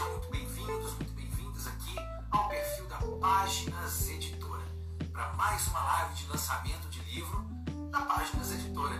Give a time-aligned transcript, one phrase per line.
[0.00, 1.94] Sejam muito bem-vindos, muito bem-vindas aqui
[2.30, 4.64] ao perfil da Páginas Editora
[5.12, 7.44] para mais uma live de lançamento de livro
[7.90, 8.98] da Páginas Editora.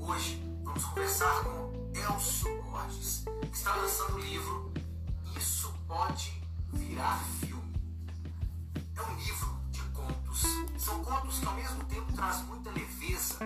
[0.00, 4.74] Hoje vamos conversar com Elcio Borges, que está lançando o livro
[5.36, 7.80] Isso Pode Virar Filme.
[8.96, 10.42] É um livro de contos.
[10.76, 13.38] São contos que ao mesmo tempo trazem muita leveza.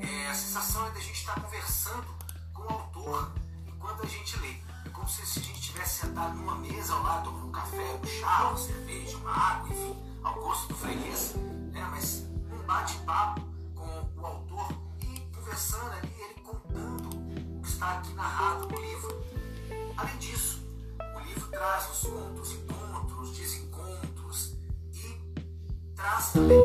[0.00, 2.14] É, a sensação é de a gente estar conversando
[2.52, 3.32] com o autor
[3.66, 4.65] enquanto a gente lê.
[5.06, 8.48] Como se a gente estivesse sentado numa mesa ao lado, tomando um café, um chá,
[8.48, 11.32] uma cerveja, uma água, enfim, ao gosto do freguês,
[11.70, 11.88] né?
[11.92, 13.40] mas um bate-papo
[13.76, 14.68] com o autor
[15.00, 19.24] e conversando ali, ele contando o que está aqui narrado no livro.
[19.96, 20.60] Além disso,
[20.98, 24.56] o livro traz os contos, encontros, desencontros
[24.92, 25.20] e
[25.94, 26.64] traz também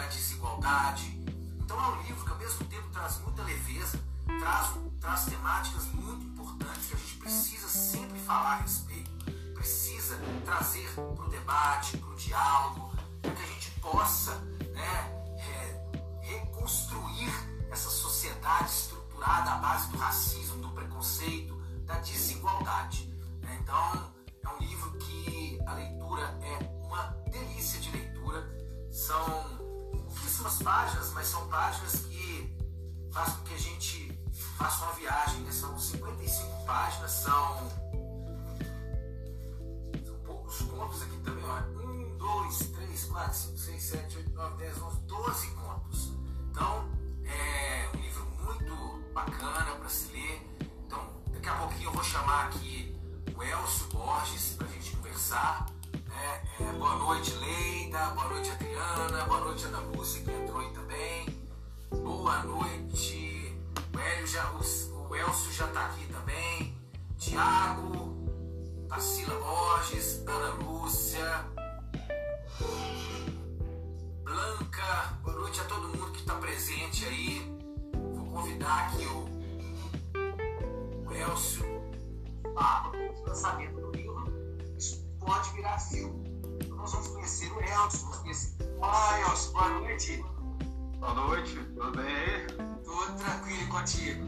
[0.00, 1.20] da desigualdade.
[1.58, 4.00] Então é um livro que ao mesmo tempo traz muita leveza,
[4.40, 9.10] traz, traz temáticas muito importantes que a gente precisa sempre falar a respeito,
[9.52, 14.34] precisa trazer para o debate, para o diálogo, para que a gente possa
[14.72, 17.30] né, é, reconstruir
[17.70, 23.06] essa sociedade estruturada à base do racismo, do preconceito, da desigualdade.
[23.42, 23.58] né?
[23.60, 24.12] Então
[24.42, 28.48] é um livro que a leitura é uma delícia de leitura.
[28.90, 29.69] São
[30.40, 32.56] pouquíssimas páginas, mas são páginas que
[33.12, 34.18] fazem com que a gente
[34.56, 35.40] faça uma viagem.
[35.40, 35.52] Né?
[35.52, 37.70] São 55 páginas, são,
[40.04, 41.44] são poucos contos aqui também.
[41.44, 41.66] Olha.
[41.66, 46.12] 1, 2, 3, 4, 5, 6, 7, 8, 9, 10, 11, 12 contos.
[46.50, 46.90] Então,
[47.24, 50.46] é um livro muito bacana para se ler.
[50.86, 52.96] Então, daqui a pouquinho eu vou chamar aqui
[53.36, 55.69] o Elcio Borges para a gente conversar.
[56.80, 57.98] Boa noite, Leida.
[58.14, 59.24] Boa noite, Adriana.
[59.26, 61.26] Boa noite, Ana Lúcia, que entrou aí também.
[61.90, 63.54] Boa noite.
[63.94, 66.74] O, Hélio já, o, o Elcio já está aqui também.
[67.18, 68.16] Tiago,
[68.88, 71.44] Tarsila Borges, Ana Lúcia,
[74.24, 75.18] Blanca.
[75.22, 77.60] Boa noite a todo mundo que está presente aí.
[77.92, 79.28] Vou convidar aqui o,
[81.06, 81.66] o Elcio
[82.56, 84.32] o lançamento do livro.
[84.78, 86.29] Isso pode virar filme.
[86.80, 88.00] Nós vamos conhecer o Elcio.
[88.00, 88.56] Vamos conhecer...
[88.78, 89.52] Olá, Elcio.
[89.52, 90.24] Boa noite.
[90.98, 92.46] Boa noite, tudo bem aí?
[92.82, 94.24] Tudo tranquilo contigo.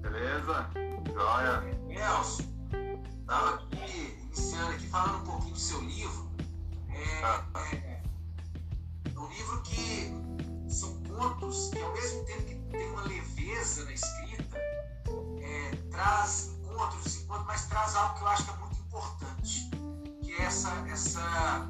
[0.00, 0.70] Beleza?
[1.12, 1.62] Joia?
[1.90, 2.48] Elcio,
[3.20, 6.30] estava aqui iniciando aqui falando um pouquinho do seu livro.
[6.88, 7.44] É, Ah.
[7.72, 8.02] é,
[9.14, 10.12] é um livro que
[10.70, 17.16] são contos que ao mesmo tempo que tem uma leveza na escrita, é, traz encontros,
[17.22, 19.70] encontros, mas traz algo que eu acho que é muito importante,
[20.22, 21.68] que é essa, essa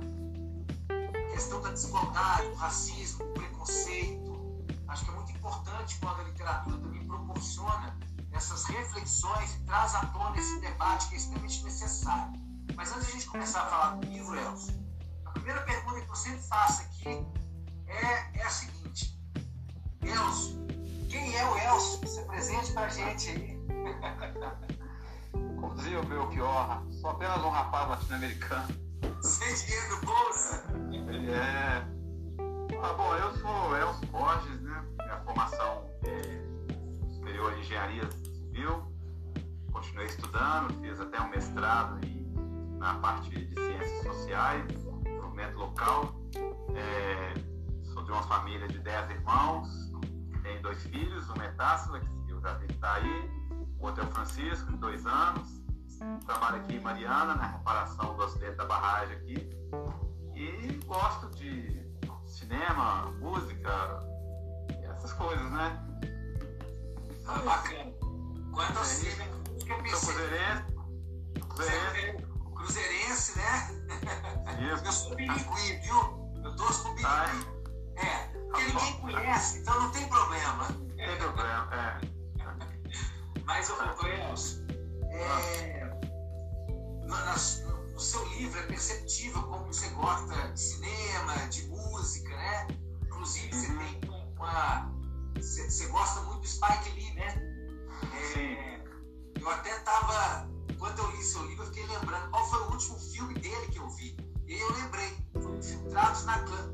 [1.32, 4.66] questão da desigualdade, do racismo, do preconceito.
[4.88, 7.98] Acho que é muito importante quando a literatura também proporciona
[8.32, 12.32] essas reflexões e traz à tona esse debate que é extremamente necessário.
[12.76, 14.74] Mas antes de a gente começar a falar do livro, Elcio,
[15.24, 17.26] a primeira pergunta que eu sempre faço aqui
[17.86, 19.18] é, é a seguinte:
[20.02, 20.66] Elcio,
[21.08, 22.06] quem é o Elcio?
[22.06, 23.62] Se presente pra gente aí.
[25.32, 28.68] Como dizia o Belchior, sou apenas um rapaz latino-americano.
[29.22, 30.91] Sem dinheiro no bolso.
[31.08, 31.84] É...
[32.82, 34.84] Ah, bom, eu sou Elcio Borges, né?
[34.98, 38.82] Minha formação é superior em engenharia civil.
[39.72, 42.32] Continuei estudando, fiz até um mestrado em,
[42.78, 46.14] na parte de ciências sociais, desenvolvimento local.
[46.74, 47.34] É,
[47.92, 49.92] sou de uma família de 10 irmãos,
[50.42, 53.30] tenho dois filhos, uma é que eu já vi que está aí,
[53.78, 55.62] o outro é o Francisco, de dois anos.
[56.26, 59.50] Trabalho aqui em Mariana, na reparação do acidente da barragem aqui.
[60.42, 61.80] E gosto de
[62.26, 63.70] cinema, música,
[64.90, 65.80] essas coisas, né?
[67.26, 67.92] Ah, bacana.
[68.02, 68.52] Eu
[69.64, 70.64] que eu Sou pensei, cruzeirense,
[71.48, 72.26] cruzeirense,
[72.56, 74.66] cruzeirense, né?
[74.68, 74.92] Eu isso.
[74.92, 76.32] sou bilíngue, viu?
[76.44, 77.52] Eu torço pro Ah, bilíngue.
[77.96, 80.68] É, porque ninguém conhece, então não tem problema.
[80.70, 82.00] Não tem problema, é.
[83.44, 84.66] Mas, ô, Elcio,
[85.12, 85.84] é,
[87.02, 87.36] no, na-
[88.02, 92.66] seu livro é perceptível como você gosta de cinema, de música, né?
[93.06, 94.92] Inclusive, você tem uma.
[95.36, 97.34] Você, você gosta muito do Spike Lee, né?
[98.36, 98.84] É,
[99.40, 100.50] eu até tava.
[100.78, 103.78] Quando eu li seu livro, eu fiquei lembrando qual foi o último filme dele que
[103.78, 104.16] eu vi.
[104.46, 106.72] E aí eu lembrei, foi Infiltrados na Clã.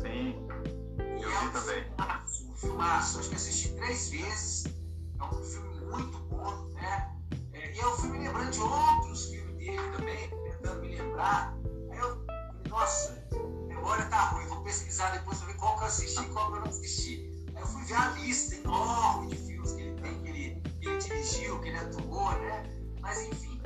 [0.00, 0.46] Sim,
[1.18, 1.84] E eu é vi um também.
[1.84, 3.18] filmaço, um filmaço.
[3.18, 4.64] Acho que assisti três vezes.
[5.18, 7.16] É um filme muito bom, né?
[7.52, 9.37] É, e é um filme lembrando de outros filmes
[9.68, 11.54] dele também, tentando me lembrar.
[11.90, 12.24] Aí eu
[12.68, 16.28] nossa, a memória tá ruim, vou pesquisar depois pra ver qual que eu assisti e
[16.28, 17.46] qual que eu não assisti.
[18.20, 22.30] lista enorme de filmes que ele tem, que ele, que ele dirigiu, que ele atuou,
[22.32, 22.64] né?
[23.00, 23.60] Mas enfim,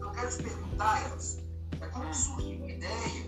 [0.00, 1.38] eu quero te perguntar, Eros,
[1.80, 3.24] é como surgiu a ideia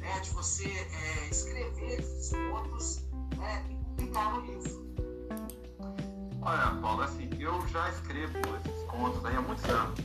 [0.00, 3.02] né, de você é, escrever esses contos
[3.36, 4.88] né, e publicar no livro?
[6.42, 9.98] Olha, Paulo, assim, eu já escrevo esses contos aí há muitos anos.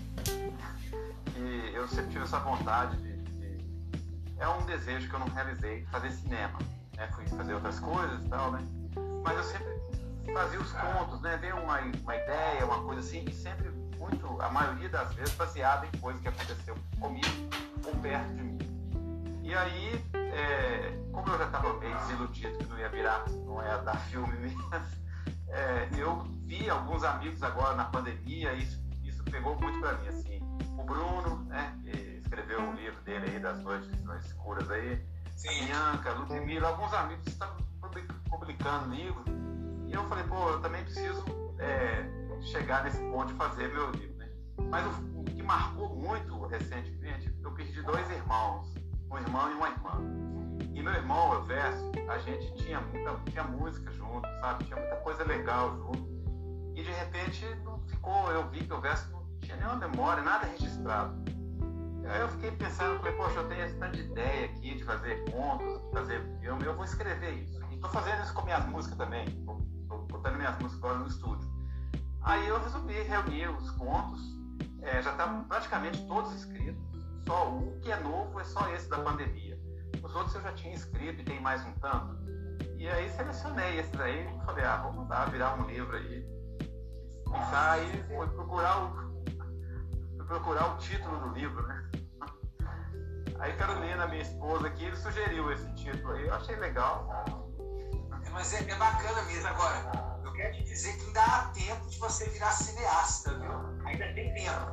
[1.36, 3.66] E eu sempre tive essa vontade de, de...
[4.38, 6.60] É um desejo que eu não realizei, fazer cinema.
[6.96, 7.08] Né?
[7.14, 8.60] Fui fazer outras coisas e tal, né?
[9.24, 9.74] Mas eu sempre
[10.34, 11.38] fazia os contos, né?
[11.38, 15.88] Veio uma, uma ideia, uma coisa assim, e sempre muito, a maioria das vezes, baseada
[15.88, 17.28] em coisa que aconteceu comigo
[17.86, 18.54] ou perto de mim.
[19.42, 23.78] E aí, é, como eu já estava meio desiludido que não ia virar, não ia
[23.78, 24.70] dar filme mesmo,
[25.50, 30.08] é, eu vi alguns amigos agora na pandemia, e isso, isso pegou muito para mim,
[30.08, 30.33] assim.
[30.84, 35.02] O Bruno, né, que escreveu o livro dele aí, das noites, noites escuras aí,
[35.34, 35.66] Sim.
[35.66, 37.56] Bianca, Ludmilla, alguns amigos estão
[38.30, 39.24] publicando livro,
[39.88, 41.24] e eu falei, pô, eu também preciso
[41.58, 42.06] é,
[42.42, 44.30] chegar nesse ponto de fazer meu livro, né?
[44.70, 48.74] Mas o, o que marcou muito recentemente, eu perdi dois irmãos,
[49.10, 50.02] um irmão e uma irmã.
[50.74, 54.66] E meu irmão, o Verso, a gente tinha muita tinha música junto, sabe?
[54.66, 56.12] Tinha muita coisa legal junto.
[56.76, 59.13] E de repente não ficou, eu vi que o Verso
[59.54, 61.14] tinha nenhuma memória, nada registrado.
[62.06, 65.92] Aí eu fiquei pensando, falei, poxa, eu tenho essa ideia aqui de fazer contos, de
[65.92, 67.62] fazer filme, eu vou escrever isso.
[67.72, 71.50] E tô fazendo isso com minhas músicas também, tô botando minhas músicas agora no estúdio.
[72.22, 74.22] Aí eu resolvi reunir os contos,
[74.82, 76.84] é, já tá praticamente todos escritos,
[77.26, 79.58] só um que é novo é só esse da pandemia.
[80.04, 82.18] Os outros eu já tinha escrito e tem mais um tanto.
[82.78, 86.26] E aí selecionei esses aí falei, ah, vamos lá, virar um livro aí.
[87.24, 89.13] Pensar aí, foi procurar o.
[90.34, 91.92] Procurar o título do livro, né?
[93.38, 97.08] Aí Carolina, minha esposa aqui, ele sugeriu esse título aí, eu achei legal.
[98.26, 99.48] É, mas é, é bacana mesmo.
[99.48, 99.92] Agora,
[100.26, 103.52] eu quero te dizer que ainda há tempo de você virar cineasta, viu?
[103.86, 104.72] Ainda tem tempo.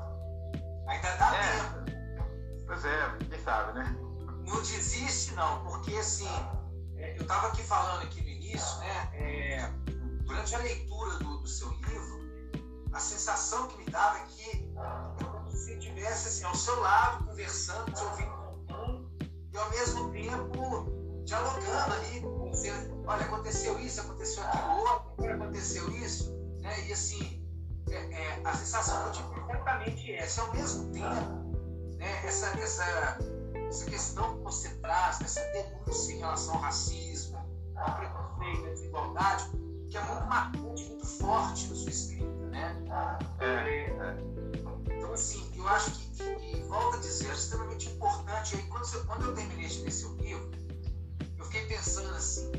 [0.88, 1.58] Ainda dá é.
[1.58, 2.64] tempo.
[2.66, 3.96] Pois é, quem sabe, né?
[4.46, 6.26] não desiste não, porque assim,
[6.96, 9.10] é, eu estava aqui falando aqui no início, né?
[9.12, 9.70] É,
[10.24, 12.18] durante a leitura do, do, seu livro,
[12.94, 14.70] a sensação que me dava é que
[15.70, 19.11] se estivesse assim, ao seu lado, conversando, te ouvindo contando,
[19.52, 26.37] e ao mesmo tempo dialogando ali, dizendo, olha, aconteceu isso, aconteceu aquilo outro, aconteceu isso,
[26.61, 26.88] né?
[26.88, 27.46] E assim,
[27.88, 30.43] é, é, a sensação que eu tive exatamente essa.
[30.43, 33.19] Ao mesmo tempo, né, essa, essa
[33.69, 37.38] essa questão que você traz, essa denúncia em relação ao racismo,
[37.76, 39.50] ao preconceito, à desigualdade,
[39.88, 42.76] que é muito marcante, muito forte na sua escrita, né?
[43.38, 44.59] É, é.
[45.60, 48.56] Eu acho que, e, e volto a dizer, é extremamente importante.
[48.56, 50.50] Aí, quando, você, quando eu terminei de ler seu livro,
[51.36, 52.50] eu fiquei pensando assim,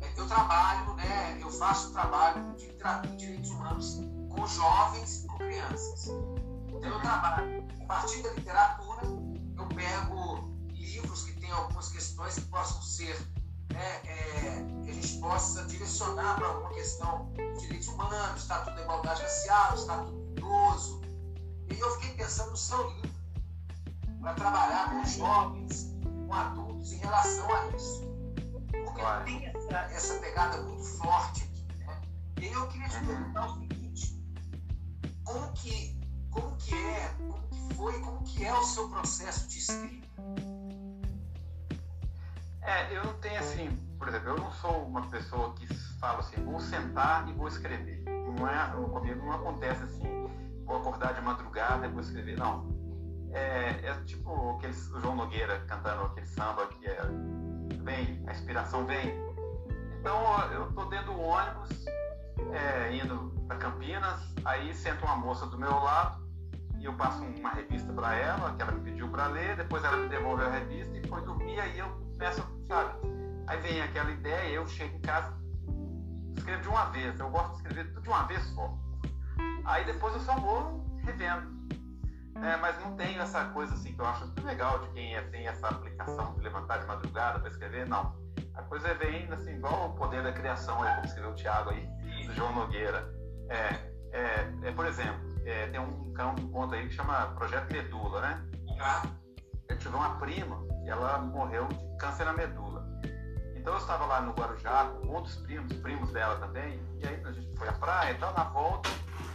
[0.00, 5.38] é, eu trabalho, né, eu faço trabalho de literatura direitos humanos com jovens e com
[5.38, 6.08] crianças.
[6.68, 9.02] Então, eu trabalho a partir da literatura
[9.56, 13.16] eu pego livros que tem algumas questões que possam ser,
[13.72, 18.82] né, é, que a gente possa direcionar para alguma questão de direitos humanos, estatuto da
[18.82, 21.09] igualdade racial, estatuto do idoso.
[21.70, 23.10] E eu fiquei pensando no seu livro,
[24.20, 28.10] para trabalhar com jovens, com adultos em relação a isso.
[28.70, 29.24] Porque claro.
[29.24, 31.86] tem essa, essa pegada muito forte aqui.
[31.86, 32.00] Né?
[32.40, 34.22] E aí eu queria te perguntar o seguinte,
[35.24, 35.98] como que,
[36.30, 40.08] como que é, como foi e como que é o seu processo de escrita?
[42.62, 45.66] É, eu não tenho assim, por exemplo, eu não sou uma pessoa que
[45.98, 48.04] fala assim, vou sentar e vou escrever.
[48.38, 50.28] Não é, comigo não acontece assim,
[50.70, 52.70] vou acordar de madrugada e vou escrever, não.
[53.32, 57.00] É, é tipo aqueles, o João Nogueira cantando aquele samba que é,
[57.82, 59.12] vem, a inspiração vem.
[59.98, 60.16] Então
[60.52, 61.84] eu tô dentro do ônibus,
[62.52, 66.24] é, indo para Campinas, aí senta uma moça do meu lado,
[66.78, 69.96] e eu passo uma revista para ela, que ela me pediu para ler, depois ela
[69.96, 72.94] me devolve a revista e foi dormir, aí eu começo, sabe?
[73.48, 75.36] Aí vem aquela ideia, eu chego em casa,
[76.36, 78.89] escrevo de uma vez, eu gosto de escrever tudo de uma vez só.
[79.64, 81.60] Aí depois eu só vou revendo.
[82.42, 85.20] É, mas não tenho essa coisa assim que eu acho muito legal de quem é,
[85.22, 88.18] tem essa aplicação de levantar de madrugada para escrever, não.
[88.54, 91.86] A coisa vem assim, igual o poder da criação aí, como escreveu o Thiago aí,
[92.26, 93.12] do João Nogueira.
[93.48, 98.20] É, é, é por exemplo, é, tem um, um conto aí que chama Projeto Medula,
[98.20, 98.46] né?
[98.80, 99.02] Ah.
[99.68, 102.84] Eu tive uma prima e ela morreu de câncer na medula.
[103.54, 107.32] Então eu estava lá no Guarujá com outros primos, primos dela também, e aí a
[107.32, 108.88] gente foi à praia e tal, na volta,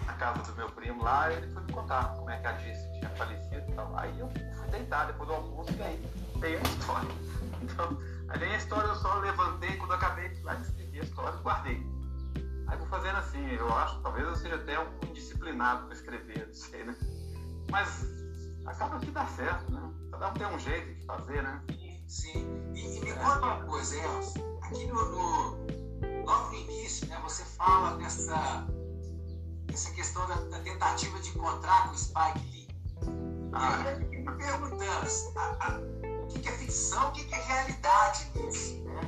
[0.06, 2.92] na casa do meu primo lá, ele foi me contar como é que a Dice
[2.94, 3.98] tinha falecido e tal.
[3.98, 7.10] Aí eu fui deitar depois do almoço e aí veio a história.
[7.62, 7.98] Então,
[8.30, 11.84] aí a história eu só levantei quando acabei de lá a história e guardei.
[12.90, 13.50] fazendo assim.
[13.56, 16.96] Eu acho, talvez eu seja até um indisciplinado para escrever, não sei, né?
[17.72, 18.06] Mas
[18.66, 19.92] acaba que dá certo, né?
[20.12, 21.62] Cada um tem um jeito de fazer, né?
[22.08, 22.72] Sim.
[22.74, 24.60] E, e me conta uma coisa, Elcio.
[24.64, 28.68] Aqui no, no, logo no início, né, você fala dessa,
[29.66, 32.68] dessa questão da, da tentativa de encontrar com o Spike Lee.
[33.54, 33.84] Ah.
[33.84, 35.08] E eu fiquei me perguntando
[36.24, 39.02] o que, que é ficção, o que, que é realidade nisso, né?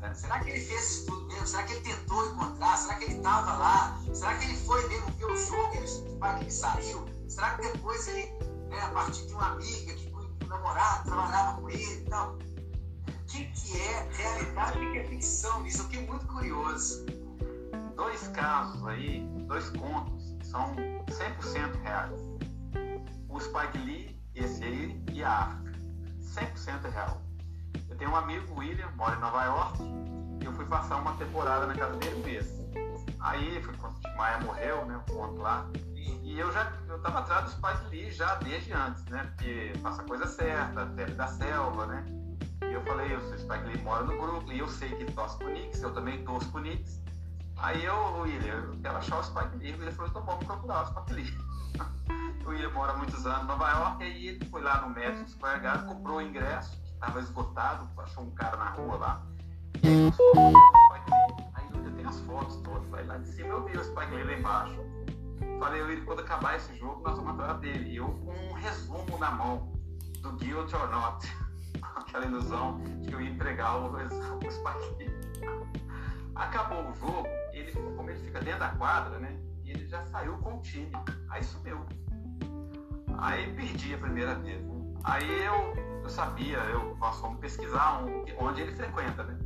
[0.00, 0.14] né?
[0.14, 1.46] será que ele fez isso tudo mesmo?
[1.46, 2.76] Será que ele tentou encontrar?
[2.76, 4.00] Será que ele estava lá?
[4.12, 7.04] Será que ele foi mesmo ver o jogo e o Spike Lee saiu?
[7.28, 8.26] Será que depois ele,
[8.68, 10.12] né, a partir de uma amiga que
[10.44, 12.34] o namorado trabalhava com ele e tal?
[12.34, 15.78] O que, que é realidade e o que é ficção nisso?
[15.78, 17.04] Eu fiquei muito curioso.
[17.94, 20.74] Dois casos aí, dois contos, que são
[21.06, 22.20] 100% reais.
[23.28, 25.78] O Spike Lee, esse aí, e a África.
[26.20, 27.22] 100% real.
[27.88, 29.78] Eu tenho um amigo, William, mora em Nova York,
[30.40, 32.62] e eu fui passar uma temporada na casa dele um mês.
[33.20, 35.66] Aí, foi quando o Maia morreu, né, o ponto lá,
[36.34, 39.22] e eu já eu tava atrás do Spike Lee já desde antes, né?
[39.24, 42.04] Porque faça a coisa certa, Pele da Selva, né?
[42.62, 45.48] E eu falei, o Spike Lee mora no Brooklyn, eu sei que ele torce pro
[45.48, 47.00] Knicks, eu também torço pro Knicks.
[47.64, 49.72] Aí eu, William, eu quero achar o Spike Lee.
[49.72, 51.38] Ele falou, então vamos procurar o Spike Lee.
[52.44, 55.60] o William mora muitos anos em Nova York, aí ele foi lá no Madison Square
[55.60, 59.22] Garden, comprou o ingresso, que estava esgotado, achou um cara na rua lá.
[59.82, 61.50] E aí, o Spike Lee.
[61.54, 64.24] Aí eu tenho as fotos todas, aí lá de cima eu vi o Spike Lee
[64.24, 64.76] lá embaixo.
[65.58, 67.88] Falei, eu, quando acabar esse jogo, nós vamos atrás dele.
[67.88, 69.72] E eu com um resumo na mão
[70.20, 71.26] do Guilt or Not.
[71.96, 75.14] Aquela ilusão de que eu ia entregar o, o Spike
[76.34, 79.38] Acabou o jogo, ele, como ele fica dentro da quadra, né?
[79.64, 80.90] Ele já saiu com o time.
[81.30, 81.84] Aí sumiu.
[83.18, 84.62] Aí perdi a primeira vez.
[84.62, 84.74] Né?
[85.04, 89.38] Aí eu, eu sabia, eu, nós fomos pesquisar um, onde ele frequenta, né?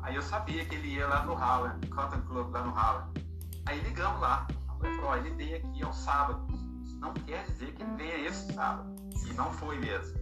[0.00, 3.24] Aí eu sabia que ele ia lá no Harlem, Cotton Club lá no Harlem.
[3.66, 4.46] Aí ligamos lá.
[4.82, 6.44] Ele falou, ele vem aqui ao sábado.
[6.82, 8.92] Isso não quer dizer que ele venha esse sábado.
[9.24, 10.18] E não foi mesmo.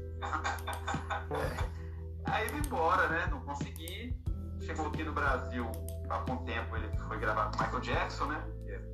[1.31, 1.81] é.
[2.31, 3.27] Aí ele embora, né?
[3.31, 4.15] Não consegui.
[4.61, 5.71] Chegou aqui no Brasil,
[6.09, 8.45] há algum tempo ele foi gravar com Michael Jackson, né?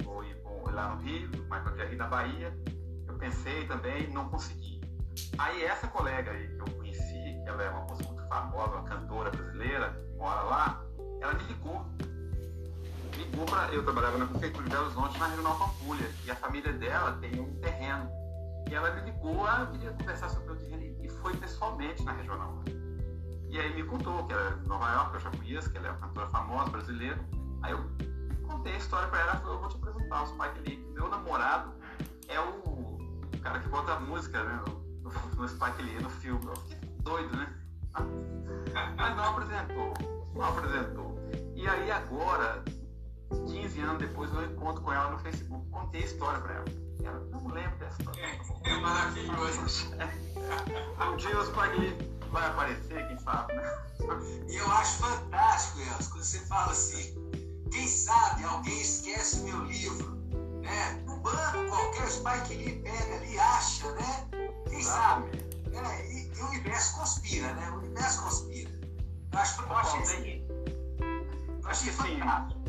[0.04, 0.34] Foi,
[0.72, 2.58] lá no Rio, Michael Jackson na Bahia.
[3.06, 4.80] Eu pensei também, não consegui.
[5.38, 8.84] Aí essa colega aí que eu conheci, que ela é uma moça muito famosa, uma
[8.84, 10.84] cantora brasileira, que mora lá,
[11.20, 11.86] ela me ligou
[13.16, 13.72] ligou para.
[13.72, 17.40] Eu trabalhava na Prefeitura de Belo Horizonte, na Regional Pampulha, e a família dela tem
[17.40, 18.08] um terreno.
[18.68, 22.12] E ela me ligou, ah, eu queria conversar sobre o terreno, e foi pessoalmente na
[22.12, 22.62] Regional.
[23.56, 25.86] E aí me contou que era de Nova York, que eu já conheço, que ela
[25.86, 27.18] é uma cantora famosa brasileira.
[27.62, 27.82] Aí eu
[28.46, 30.92] contei a história para ela, ela falou, eu vou te apresentar o Spike Lee.
[30.92, 31.72] Meu namorado
[32.28, 32.98] é o
[33.40, 35.10] cara que bota a música, né, no,
[35.40, 36.44] no Spike Lee, no filme.
[36.44, 37.50] Eu fiquei doido, né?
[38.94, 39.94] Mas não apresentou,
[40.34, 41.18] não apresentou.
[41.54, 42.62] E aí agora,
[43.30, 46.64] 15 anos depois eu encontro com ela no Facebook, contei a história pra ela.
[47.02, 48.20] Ela não lembra dessa história.
[48.20, 49.92] É, é maravilhoso.
[51.10, 53.78] um dia o Spike vai aparecer, quem sabe, né?
[54.48, 57.14] E eu acho fantástico, Elcio, quando você fala assim,
[57.70, 60.16] quem sabe alguém esquece o meu livro,
[60.62, 61.02] né?
[61.06, 64.28] No banco qualquer, o Spike Lee pega ali, acha, né?
[64.68, 65.30] Quem sabe?
[65.72, 67.70] É, e, e, o universo conspira, né?
[67.70, 68.70] O universo conspira.
[69.32, 70.46] Eu acho, eu achei,
[71.62, 72.66] eu achei fantástico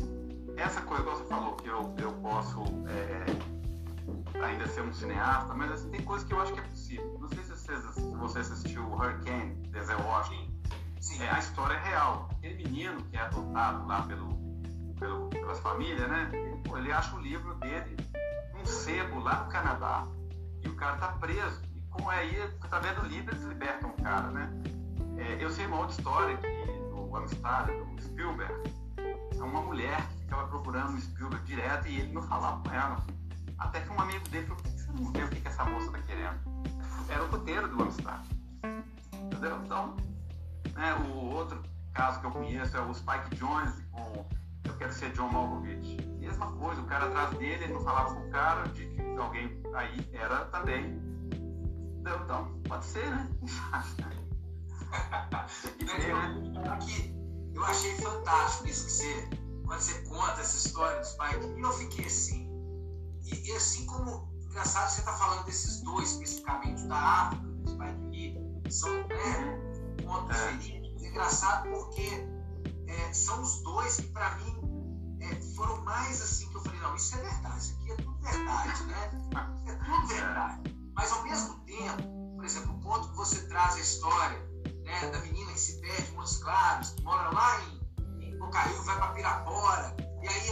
[0.58, 5.70] essa coisa que você falou, que eu, eu posso é, ainda ser um cineasta, mas
[5.72, 7.16] assim, tem coisas que eu acho que é possível.
[7.20, 10.52] Não sei se você, se você assistiu Hurricane, Denzel Washington.
[11.00, 11.22] Sim.
[11.22, 12.28] É, a história é real.
[12.32, 14.36] Aquele menino que é adotado lá pelo,
[14.98, 16.30] pelo, pelas famílias, né?
[16.76, 17.96] Ele, acha o livro dele
[18.54, 20.06] num sebo lá no Canadá
[20.62, 21.62] e o cara tá preso.
[21.74, 24.50] E como é aí, através do livro, eles libertam o cara, né?
[25.16, 26.58] É, eu sei uma outra história que
[26.90, 32.12] do Amistad, do Spielberg, é uma mulher que ficava procurando o Spielberg direto e ele
[32.12, 33.04] não falava com ela.
[33.58, 35.64] Até que um amigo dele falou: por que você não vê o que, que essa
[35.64, 36.38] moça está querendo?
[37.08, 38.22] Era o roteiro do Amistad.
[39.14, 39.60] Entendeu?
[39.64, 39.96] Então,
[40.74, 41.62] né, o outro
[41.92, 44.26] caso que eu conheço é o Spike Jones com
[44.64, 45.96] Eu Quero Ser John Malkovich.
[46.18, 49.60] Mesma coisa, o cara atrás dele, ele não falava com o cara, de que alguém
[49.74, 50.98] aí era também.
[51.32, 52.20] Entendeu?
[52.24, 53.28] Então, pode ser, né?
[53.98, 54.18] né?
[57.54, 59.28] Eu achei fantástico isso que você,
[59.66, 61.46] quando você conta essa história do Spike.
[61.56, 62.48] E eu fiquei assim.
[63.24, 68.06] E, e assim como, engraçado, você está falando desses dois, especificamente da África, do Spike
[68.10, 70.52] Lee, são né, pontos é.
[70.52, 71.02] verídicos.
[71.02, 72.28] É engraçado porque
[72.86, 76.94] é, são os dois que, para mim, é, foram mais assim que eu falei: não,
[76.94, 79.10] isso é verdade, isso aqui é tudo verdade, né?
[79.66, 80.76] É tudo verdade.
[80.94, 84.38] Mas ao mesmo tempo, por exemplo, o ponto que você traz a história
[84.84, 88.82] né, da menina que se perde em Montes Claros, que mora lá em, em Bocaiúva,
[88.82, 90.48] vai para Pirapora, e aí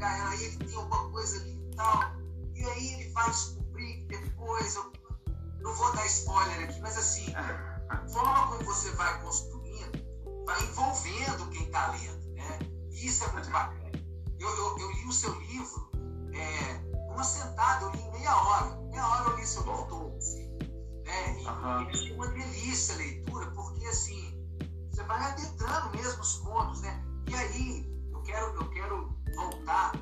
[0.00, 2.00] pegar aí ele tem alguma coisa ali e tal.
[2.54, 4.92] E aí ele vai descobrir que depois, eu
[5.60, 11.50] não vou dar spoiler aqui, mas assim, a forma como você vai construindo, vai envolvendo
[11.50, 12.58] quem está lendo, né?
[12.90, 13.90] E isso é muito bacana.
[14.38, 15.90] Eu, eu, eu li o seu livro
[16.32, 18.80] é, uma sentada, eu li em meia hora.
[18.90, 20.48] Meia hora eu li seu livro todo, assim.
[21.04, 21.40] Né?
[21.40, 21.90] E, uhum.
[21.90, 24.34] e é uma delícia a leitura, porque assim,
[24.90, 27.04] você vai adentrando mesmo os contos, né?
[27.28, 27.89] E aí,
[28.30, 29.92] quero, eu quero voltar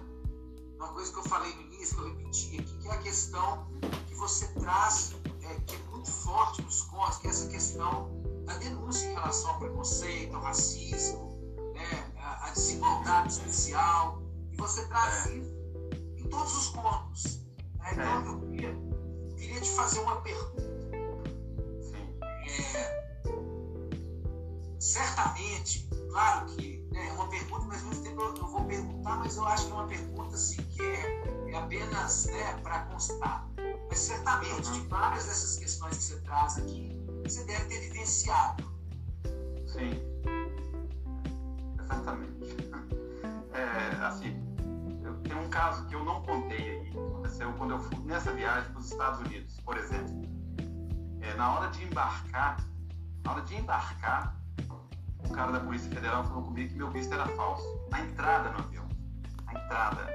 [0.77, 3.67] uma coisa que eu falei no início, que eu repeti aqui, que é a questão
[4.07, 8.11] que você traz, é, que é muito forte nos contos, que é essa questão
[8.45, 11.39] da denúncia em relação ao preconceito, ao racismo,
[11.75, 14.23] né, a, a desigualdade social.
[14.53, 15.37] E você traz é.
[15.37, 15.59] isso
[16.19, 17.41] em todos os contos.
[17.79, 17.93] Né?
[17.93, 20.69] Então, eu, queria, eu queria te fazer uma pergunta.
[22.23, 22.99] É,
[24.79, 29.37] certamente, claro que é uma pergunta, mas ao mesmo tempo eu, eu vou perguntar, mas
[29.37, 33.49] eu acho que é uma pergunta assim, que é, é apenas né, para constar.
[33.88, 38.64] Mas certamente, de várias dessas questões que você traz aqui, você deve ter vivenciado.
[39.67, 39.90] Sim,
[41.83, 42.38] exatamente.
[43.50, 44.40] É, assim,
[45.02, 48.71] eu tenho um caso que eu não contei aí, aconteceu quando eu fui nessa viagem
[48.71, 50.23] para os Estados Unidos, por exemplo.
[51.21, 52.64] É, na hora de embarcar,
[53.25, 54.40] na hora de embarcar,
[55.29, 57.65] o cara da Polícia Federal falou comigo que meu visto era falso.
[57.91, 58.89] Na entrada no avião.
[59.45, 60.09] Na entrada.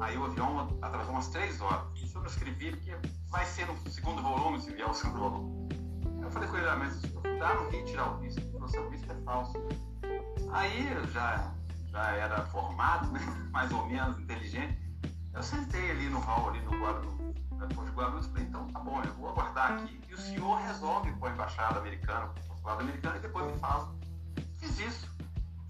[0.00, 1.82] Aí o avião atrasou umas três horas.
[1.96, 2.96] Isso eu não escrevi porque
[3.28, 5.68] vai ser no segundo volume se vier o segundo volume.
[6.22, 7.00] Eu falei com ele, ah, mas
[7.38, 8.40] dá no Rio tirar o visto.
[8.40, 9.52] Ele falou, seu visto é falso.
[10.52, 11.52] Aí eu já,
[11.88, 13.20] já era formado, né?
[13.52, 14.78] mais ou menos inteligente.
[15.32, 17.14] Eu sentei ali no hall, ali no Guarulhos,
[17.68, 20.00] de Guarulhos, falei, então tá bom, eu vou aguardar aqui.
[20.08, 23.58] E o senhor resolve com a embaixada americana, com o consulado americano, e depois me
[23.60, 23.94] fala
[24.60, 25.10] Fiz isso.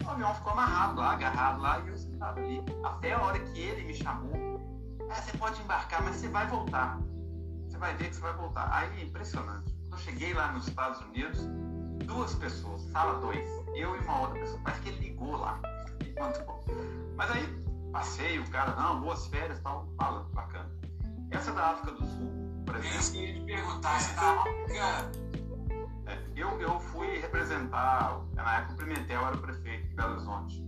[0.04, 2.60] O avião ficou amarrado lá, agarrado lá, e eu sentado ali.
[2.82, 4.34] Até a hora que ele me chamou.
[5.08, 6.98] É, você pode embarcar, mas você vai voltar.
[7.68, 8.68] Você vai ver que você vai voltar.
[8.72, 9.72] Aí, impressionante.
[9.72, 11.46] Quando eu cheguei lá nos Estados Unidos,
[12.04, 14.60] duas pessoas, sala dois, eu e uma outra pessoa.
[14.64, 15.60] Parece que ele ligou lá.
[17.16, 20.70] Mas aí, passei, o cara, não, boas férias e tal, fala, bacana.
[21.30, 23.20] Essa da África do Sul, por exemplo.
[23.20, 24.14] Eu ia te perguntar, você
[26.36, 30.64] eu, eu fui representar, na época o Pimentel era o prefeito de Belo Horizonte,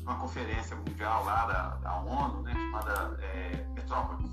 [0.00, 4.30] numa conferência mundial lá da, da ONU, né, chamada é, Metrópolis.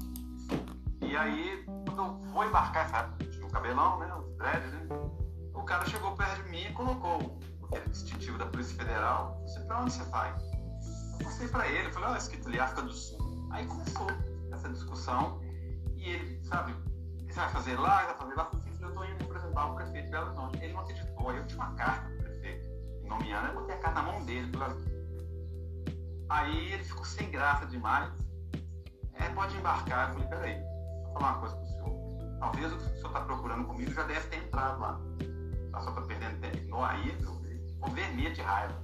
[1.01, 4.87] E aí, quando eu vou embarcar, sabe, tinha o cabelão, né, os dreads, né,
[5.53, 9.37] o cara chegou perto de mim e colocou o distintivo da Polícia Federal.
[9.39, 10.31] Eu disse, pra onde você vai?
[10.31, 13.47] Eu mostrei pra ele, falei, olha, escrito ali África do Sul.
[13.51, 14.07] Aí começou
[14.51, 15.39] essa discussão
[15.95, 16.73] e ele, sabe,
[17.25, 18.51] você vai fazer lá, vai fazer lá,
[18.83, 20.63] eu estou indo representar o prefeito de Belo Horizonte.
[20.63, 21.29] Ele não acreditou.
[21.29, 22.69] Aí eu tinha uma carta do prefeito,
[23.03, 24.51] nomeando, eu botei a carta na mão dele.
[26.29, 28.11] Aí ele ficou sem graça demais.
[29.13, 30.09] É, pode embarcar.
[30.09, 30.63] Eu falei, peraí,
[31.03, 32.39] vou falar uma coisa para o senhor.
[32.39, 34.99] Talvez o que o senhor está procurando comigo já deve ter entrado lá.
[35.71, 36.69] Tá só para perdendo tempo.
[36.69, 37.33] No aí, eu
[37.79, 38.81] vou vermelho de raiva.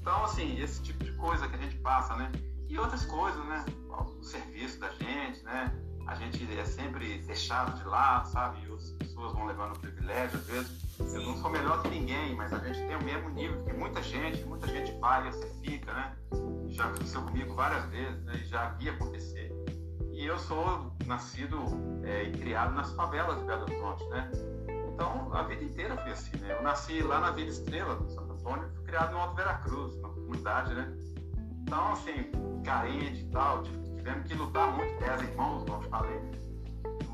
[0.00, 2.32] Então, assim, esse tipo de coisa que a gente passa, né?
[2.68, 3.64] E outras coisas, né?
[3.88, 5.72] O serviço da gente, né?
[6.06, 8.66] A gente é sempre deixado de lado, sabe?
[8.66, 10.90] E as pessoas vão levando privilégio, às vezes.
[10.98, 14.02] Eu não sou melhor que ninguém, mas a gente tem o mesmo nível que muita
[14.02, 16.16] gente, muita gente vai e você fica, né?
[16.68, 18.36] Já aconteceu comigo várias vezes, né?
[18.44, 19.52] Já havia acontecer.
[20.12, 21.58] E eu sou nascido
[22.04, 24.30] é, e criado nas favelas de Belo Horizonte, né?
[24.92, 26.56] Então, a vida inteira foi assim, né?
[26.58, 30.08] Eu nasci lá na Vila Estrela, no Santo Antônio, fui criado no Alto Veracruz, na
[30.08, 30.92] comunidade, né?
[31.62, 32.30] Então, assim,
[32.64, 36.20] carente e tal, tipo, tivemos que lutar muito, dez irmãos, como eu falei.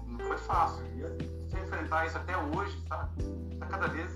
[0.07, 0.87] Não foi fácil.
[0.87, 3.23] E você enfrentar isso até hoje, sabe?
[3.59, 4.11] Tá cada vez.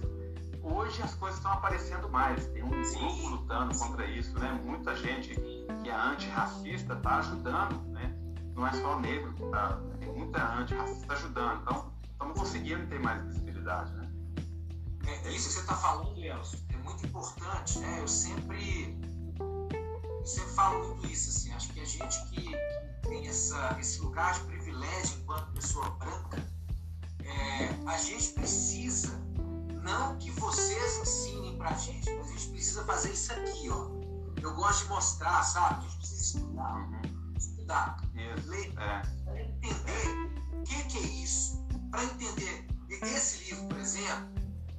[0.62, 2.46] Hoje as coisas estão aparecendo mais.
[2.48, 4.60] Tem um grupo lutando contra isso, né?
[4.64, 5.34] Muita gente
[5.82, 8.14] que é antirracista está ajudando, né?
[8.54, 9.80] Não é só negro que tá.
[9.98, 11.62] Tem muita antirracista ajudando.
[11.62, 14.10] Então, estamos conseguindo ter mais visibilidade, né?
[15.06, 18.00] É, isso que você está falando, Léo, é muito importante, né?
[18.00, 18.96] Eu sempre
[20.26, 22.50] sempre falo muito isso, assim, acho que a gente que,
[23.02, 26.46] tem essa, esse lugar de privilégio enquanto pessoa branca,
[27.24, 29.10] é, a gente precisa,
[29.82, 34.00] não que vocês ensinem pra gente, mas a gente precisa fazer isso aqui, ó.
[34.42, 35.80] Eu gosto de mostrar, sabe?
[35.80, 37.34] A gente precisa estudar, uhum.
[37.36, 37.96] estudar,
[38.46, 39.42] ler, é.
[39.42, 42.66] entender o que, que é isso, para entender.
[42.90, 44.28] Esse livro, por exemplo,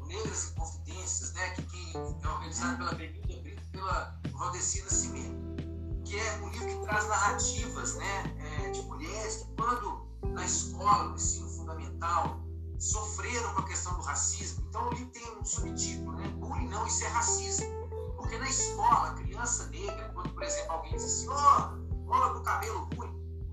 [0.08, 3.31] Negras e Confidências, né, que quem é organizado pela Brito,
[3.71, 5.63] pela Valdeci Nascimento,
[6.03, 11.05] que é um livro que traz narrativas né, é, de mulheres que, quando na escola,
[11.05, 12.39] no ensino fundamental,
[12.79, 14.65] sofreram com a questão do racismo.
[14.69, 16.27] Então, o livro tem um subtítulo, né?
[16.29, 17.67] Bullying não, isso é racismo.
[18.15, 21.81] Porque na escola, a criança negra, quando, por exemplo, alguém diz assim, ó, oh,
[22.21, 23.12] pessoa do cabelo ruim.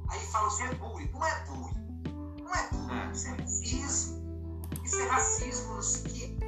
[0.09, 1.11] Aí fala, você é bullying.
[1.12, 2.42] Não é bullying.
[2.42, 3.00] Não é bullying.
[3.00, 3.12] É.
[3.12, 4.68] Isso é racismo.
[4.85, 6.38] Isso é racismo que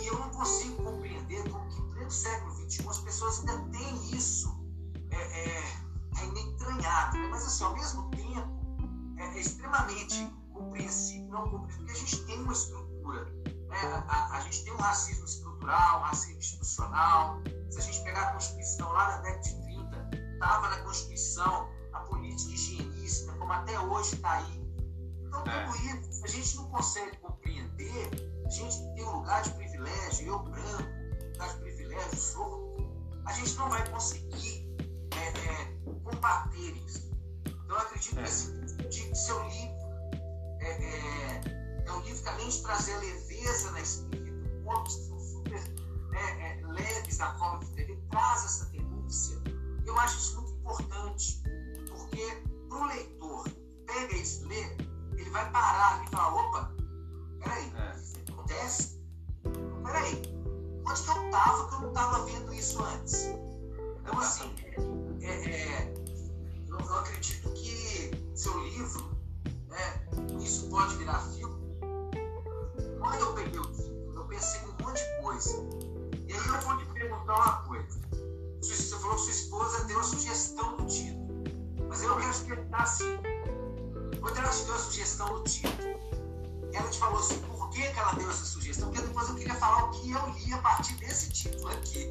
[0.00, 4.54] e eu não consigo compreender como que, pleno século XXI, as pessoas ainda têm isso
[5.10, 5.64] é, é,
[6.18, 7.18] ainda entranhado.
[7.18, 7.28] Né?
[7.30, 12.42] Mas, assim, ao mesmo tempo, é, é extremamente compreensível, não compreensível, porque a gente tem
[12.42, 13.24] uma estrutura.
[13.24, 13.78] Né?
[14.08, 17.42] A, a, a, gente tem um racismo estrutural, um racismo institucional.
[17.70, 22.00] Se a gente pegar a Constituição lá da década de 30, estava na Constituição a
[22.00, 24.62] política higienista, como até hoje está aí.
[25.26, 25.64] Então, é.
[25.64, 28.10] tudo isso, se a gente não consegue compreender,
[28.44, 31.71] a gente tem um lugar de privilégio, eu branco, lugar de privilégio,
[32.16, 32.76] sou,
[33.26, 34.66] a gente não vai conseguir
[35.16, 37.10] é, é, combater isso.
[37.46, 38.22] Então, eu acredito é.
[38.22, 38.62] que esse
[39.14, 39.82] seu livro
[40.60, 44.32] é, é, é, um livro que, além de trazer leveza na escrita,
[44.64, 45.60] pontos que são super
[46.10, 49.42] né, é, leves na forma de escrever, traz essa denúncia.
[49.86, 51.42] Eu acho isso muito importante,
[51.88, 53.48] porque para o leitor
[53.86, 54.76] pega isso, lê,
[55.16, 56.74] ele vai parar e falar: opa,
[57.40, 57.96] peraí, é.
[57.96, 59.02] isso acontece?
[59.84, 60.22] Peraí,
[60.86, 63.26] onde que eu estava que eu não estava vendo isso antes?
[64.00, 64.54] Então, assim,
[65.20, 65.94] é, é,
[66.68, 69.16] eu, eu acredito que seu livro,
[69.68, 70.06] né,
[70.40, 71.62] isso pode virar filme.
[72.98, 75.56] Quando eu peguei o título, eu pensei em um monte de coisa.
[76.28, 78.00] E aí eu vou te perguntar uma coisa.
[78.60, 81.44] Você falou que sua esposa deu a sugestão do título.
[81.88, 83.18] Mas eu quero explicar assim.
[84.20, 85.98] Quando ela te deu a sugestão do título,
[86.72, 87.38] ela te falou assim,
[87.72, 88.90] que, que ela deu essa sugestão?
[88.90, 92.10] Porque depois eu queria falar o que eu li a partir desse título aqui.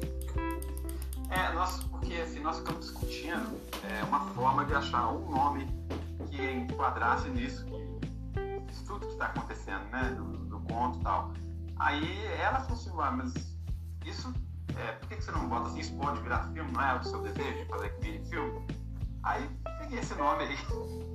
[1.30, 5.66] É, nós, porque assim, nós ficamos discutindo é, uma forma de achar um nome
[6.28, 10.14] que enquadrasse nisso, que, isso tudo que está acontecendo, né?
[10.16, 11.32] Do, do, conto e tal.
[11.78, 13.34] Aí ela falou assim, ah, mas
[14.04, 14.32] isso,
[14.76, 17.04] é, por que, que você não bota assim, isso pode virar filme, não é o
[17.04, 18.66] seu desejo de fazer aquele filme?
[19.22, 19.48] Aí
[19.80, 20.58] peguei esse nome aí.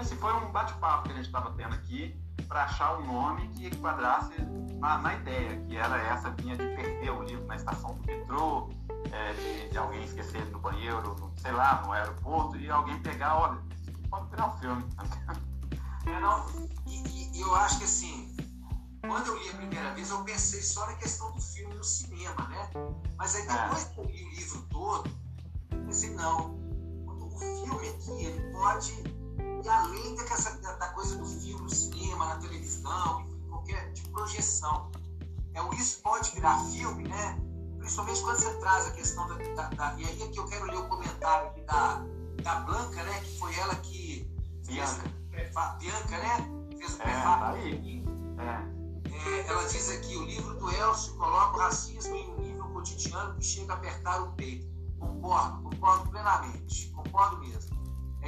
[0.00, 2.16] Esse foi um bate-papo que a gente estava tendo aqui
[2.48, 4.34] para achar um nome que enquadrasse
[4.80, 8.70] na, na, ideia, que era essa minha de perder o livro na estação do metrô,
[9.12, 13.36] é, de, de, alguém esquecer no banheiro, no, sei lá, no aeroporto, e alguém pegar,
[13.36, 13.58] olha,
[14.08, 14.84] pode virar um filme.
[16.06, 16.42] É, não,
[16.86, 18.34] e, e, eu acho que assim,
[19.06, 22.48] quando eu li a primeira vez, eu pensei só na questão do filme no cinema,
[22.48, 22.70] né?
[23.18, 23.88] Mas aí depois é.
[23.90, 25.10] que eu li o livro todo,
[25.70, 26.54] eu pensei, não,
[27.06, 29.17] o filme aqui, ele pode
[29.62, 34.90] e além dessa, da coisa do filme, no cinema, na televisão, qualquer tipo de projeção.
[35.54, 37.40] É, isso pode virar filme, né?
[37.78, 39.94] Principalmente quando você traz a questão da, da, da.
[39.98, 42.04] e aí é que eu quero ler o comentário aqui da,
[42.42, 43.20] da Blanca, né?
[43.20, 44.30] Que foi ela que
[44.66, 45.10] Bianca.
[45.30, 46.76] fez Bianca, né?
[46.78, 47.62] Fez o é, prefácio.
[48.38, 48.78] É.
[49.10, 53.34] É, ela diz aqui, o livro do Elcio coloca o racismo em um nível cotidiano
[53.34, 54.68] que chega a apertar o peito.
[54.98, 57.77] Concordo, concordo plenamente, concordo mesmo.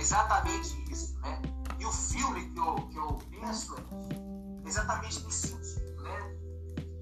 [0.01, 1.43] Exatamente isso, né?
[1.79, 6.37] E o filme que eu, que eu penso é exatamente nesse sentido, né?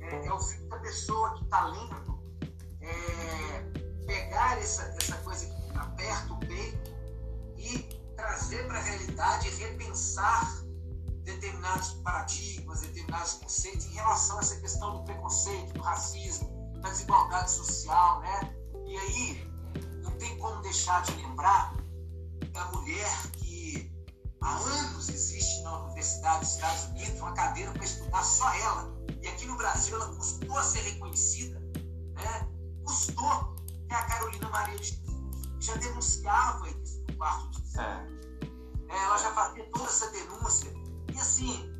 [0.00, 2.18] É, é o filme da pessoa que está lendo
[2.80, 3.60] é,
[4.04, 6.90] pegar essa, essa coisa que aperta o peito
[7.56, 7.78] e
[8.16, 10.64] trazer para a realidade repensar
[11.22, 17.50] determinados paradigmas, determinados conceitos em relação a essa questão do preconceito, do racismo, da desigualdade
[17.50, 18.54] social, né?
[18.86, 19.52] E aí,
[20.02, 21.76] não tem como deixar de lembrar
[22.58, 23.92] da mulher que
[24.40, 28.92] há anos existe na Universidade dos Estados Unidos, uma cadeira para estudar só ela.
[29.22, 31.60] E aqui no Brasil ela custou a ser reconhecida,
[32.14, 32.48] né?
[32.84, 33.56] custou,
[33.88, 37.82] é a Carolina Maria de Jesus, já denunciava isso no quarto de é.
[38.88, 39.04] é.
[39.04, 40.72] Ela já fazia toda essa denúncia.
[41.14, 41.72] E assim,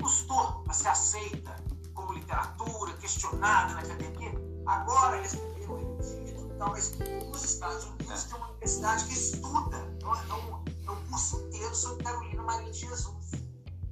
[0.00, 1.56] custou a ser aceita
[1.94, 4.32] como literatura, questionada na academia.
[4.66, 6.25] Agora recebeu o
[6.56, 11.40] título, mas nos Estados Unidos tem uma universidade que estuda, é um, é um curso
[11.46, 13.32] inteiro sobre Carolina Maria de Jesus.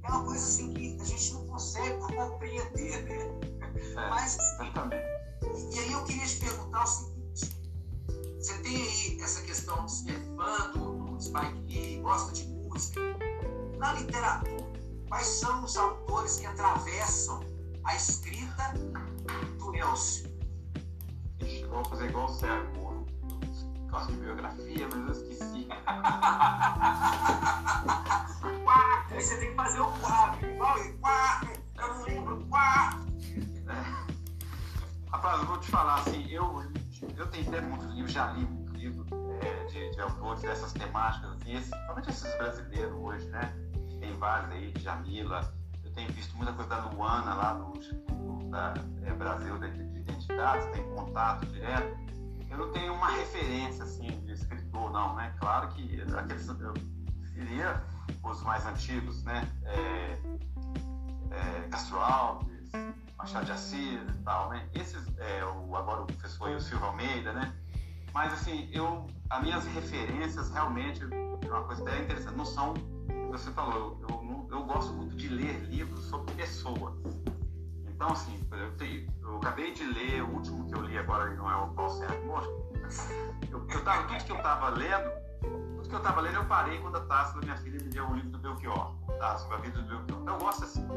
[0.03, 3.55] É uma coisa assim que a gente não consegue compreender, né?
[3.95, 4.37] É, Mas,
[5.41, 7.57] e, e aí eu queria te perguntar o seguinte:
[8.39, 13.01] você tem aí essa questão de ser fã do, do Spike Lee, gosta de música.
[13.77, 14.65] Na literatura,
[15.09, 17.39] quais são os autores que atravessam
[17.83, 18.73] a escrita
[19.57, 20.34] do Elcio?
[21.75, 23.05] Vou fazer igual o Sérgio
[23.89, 25.67] gosto de biografia, mas eu esqueci.
[29.11, 30.77] Aí você tem que fazer o quadro, igual
[31.77, 32.47] eu não lembro.
[33.67, 34.05] É.
[35.11, 36.63] Rapaz, eu vou te falar assim, eu,
[37.17, 39.05] eu tenho até muitos livros, já li muito livro
[39.41, 43.53] é, de, de, autores dessas temáticas, esses, principalmente esses brasileiros hoje, né?
[43.99, 45.53] Tem vários aí, Jamila,
[45.95, 51.45] tenho visto muita coisa da Luana lá Instituto da, é, Brasil de Identidades, tem contato
[51.47, 52.05] direto
[52.55, 55.33] eu não tenho uma referência assim, de escritor, não, né?
[55.39, 56.73] Claro que aqueles, eu
[57.33, 57.83] diria
[58.23, 59.45] os mais antigos, né?
[59.65, 60.19] É,
[61.31, 62.71] é, Castro Alves,
[63.17, 64.69] Machado de Assis e tal, né?
[64.73, 67.53] Esses, é, o, agora o professor o Silvio Almeida, né?
[68.15, 72.73] Mas assim, eu, as minhas referências realmente, uma coisa até interessante, não são,
[73.29, 76.93] você falou, eu, eu, eu gosto muito de ler livros sobre pessoas.
[77.85, 81.57] Então, assim, eu, eu acabei de ler, o último que eu li agora não é
[81.57, 82.17] o Paulo Sérgio.
[83.51, 85.11] Eu, eu tava, tudo que eu estava lendo,
[85.85, 88.15] tudo que eu estava lendo, eu parei quando a da minha filha me deu o
[88.15, 89.37] livro do Belchior, tá?
[89.37, 90.21] Sobre a vida do Belchior.
[90.21, 90.87] Então, eu gosto assim.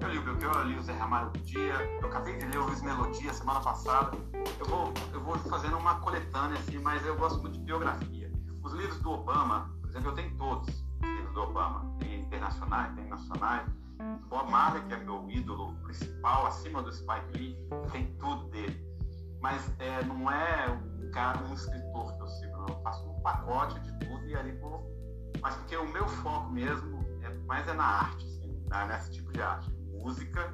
[0.00, 2.58] Eu li o Belchior, eu li o Zé Ramalho do dia, eu acabei de ler
[2.58, 4.16] o Luiz Melodia semana passada.
[4.58, 8.30] Eu vou, eu vou fazendo uma coletânea, assim, mas eu gosto muito de biografia.
[8.62, 11.96] Os livros do Obama, por exemplo, eu tenho todos os livros do Obama.
[11.98, 13.66] Tem internacionais, tem nacionais
[14.28, 17.56] Bob Marley, que é meu ídolo principal, acima do Spike Lee,
[17.92, 18.93] tem tudo dele.
[19.44, 22.64] Mas é, não é um cara, um escritor que eu sigo.
[22.66, 24.90] Eu faço um pacote de tudo e ali vou.
[25.42, 29.42] Mas porque o meu foco mesmo é mais é na arte, assim, nesse tipo de
[29.42, 29.70] arte.
[30.00, 30.50] Música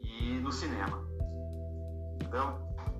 [0.00, 1.04] e no cinema.
[2.22, 2.56] Entendeu?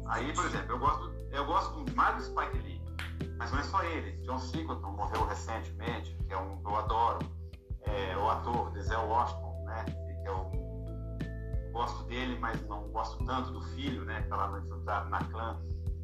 [0.08, 2.82] Aí, por exemplo, eu gosto, eu gosto mais do Spike Lee,
[3.38, 4.20] mas não é só ele.
[4.24, 7.20] John Singleton morreu recentemente, que é um eu adoro.
[7.82, 9.84] É, o ator Denzel Washington né?
[10.26, 10.69] Eu
[11.80, 14.20] gosto dele, mas não gosto tanto do filho, né?
[14.20, 15.58] Que tá lá no na clã.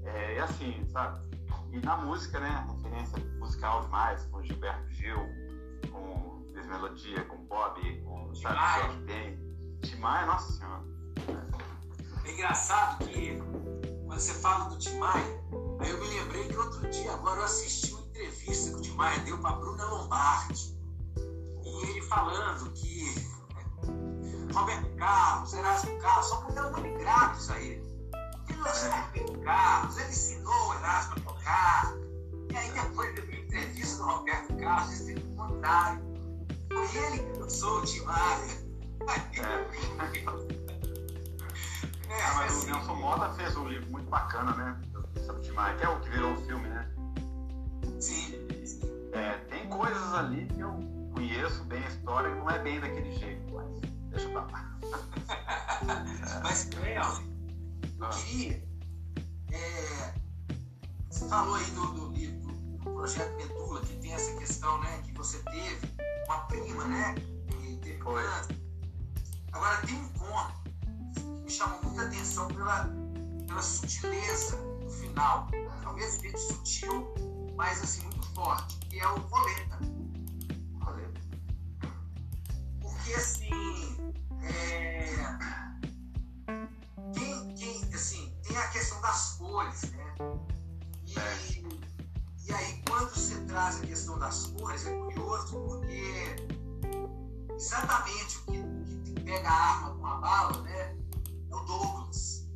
[0.04, 1.20] É, assim, sabe?
[1.70, 2.66] E na música, né?
[2.76, 5.18] Referência musical demais, com Gilberto Gil,
[5.90, 9.46] com Desmelodia, com Bob, com sabe, Jorge Ben.
[9.82, 10.82] Timaya, nossa senhora.
[12.24, 13.36] É engraçado que
[14.06, 15.44] quando você fala do Timaya,
[15.80, 19.18] aí eu me lembrei que outro dia agora eu assisti uma entrevista que o Timaya
[19.20, 20.74] deu para Bruna Lombardi.
[21.62, 23.35] E ele falando que
[24.56, 27.84] Roberto Carlos, Erasmo Carlos, só porque eram nome gratos a ele.
[28.48, 31.94] Ele é Roberto Carlos, ele ensinou o Erasmo a tocar.
[32.50, 36.02] E aí depois de uma entrevista do Roberto Carlos, disse o contrário.
[36.72, 38.66] Foi ele que lançou o Timário.
[42.08, 44.80] É, mas assim, o Nelson Mota fez um livro muito bacana, né?
[45.26, 46.88] Sobre o Timário, que é o que virou o filme, né?
[48.00, 48.46] Sim.
[49.12, 50.78] É, tem coisas ali que eu
[51.12, 53.66] conheço bem a história que não é bem daquele jeito, mas
[54.16, 54.78] deixa pra lá.
[56.42, 58.66] Mas, eu queria.
[59.52, 60.14] É,
[61.10, 65.02] você falou aí do, do, do, do projeto Medula, que tem essa questão, né?
[65.04, 65.94] Que você teve
[66.26, 67.14] uma prima, né?
[67.48, 68.56] Que teve câncer.
[69.52, 70.54] Agora, tem um conto
[71.14, 72.90] que me chamou muita atenção pela,
[73.46, 75.48] pela sutileza no final.
[75.84, 77.14] Ao mesmo tempo sutil,
[77.56, 79.95] mas assim, muito forte, que é o Roleta.
[83.16, 85.16] Assim é,
[87.14, 90.14] quem, quem, assim, tem a questão das cores, né?
[91.06, 91.38] E, é.
[92.46, 96.36] e aí, quando você traz a questão das cores, é curioso porque
[97.54, 100.96] exatamente o que, que pega a arma com a bala, né?
[101.50, 102.46] É o Douglas.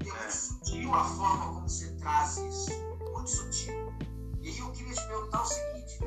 [0.00, 0.30] É muito é.
[0.30, 2.70] sutil a forma como você traz isso.
[3.12, 3.92] Muito sutil.
[4.40, 5.98] E aí eu queria te perguntar o seguinte: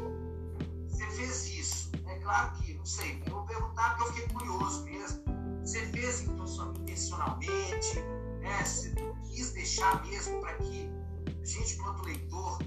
[0.89, 4.83] você fez isso, é claro que, não sei, eu vou perguntar porque eu fiquei curioso
[4.83, 5.23] mesmo.
[5.61, 8.01] Você fez intencionalmente,
[8.41, 8.61] né?
[8.61, 8.93] Você
[9.23, 10.91] quis deixar mesmo para que
[11.25, 12.59] a gente, quanto leitor,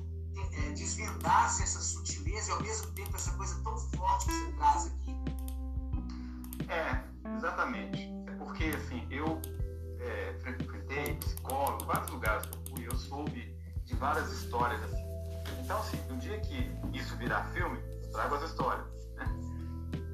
[0.54, 4.86] é, desvendasse essa sutileza e ao mesmo tempo essa coisa tão forte que você traz
[4.86, 5.16] aqui?
[6.72, 8.08] É, exatamente.
[8.26, 9.38] É porque, assim, eu
[10.00, 15.04] é, frequentei psicólogo, vários lugares que eu fui, eu soube de várias histórias assim.
[15.62, 18.96] Então, assim, um dia que isso virar filme, eu trago as histórias.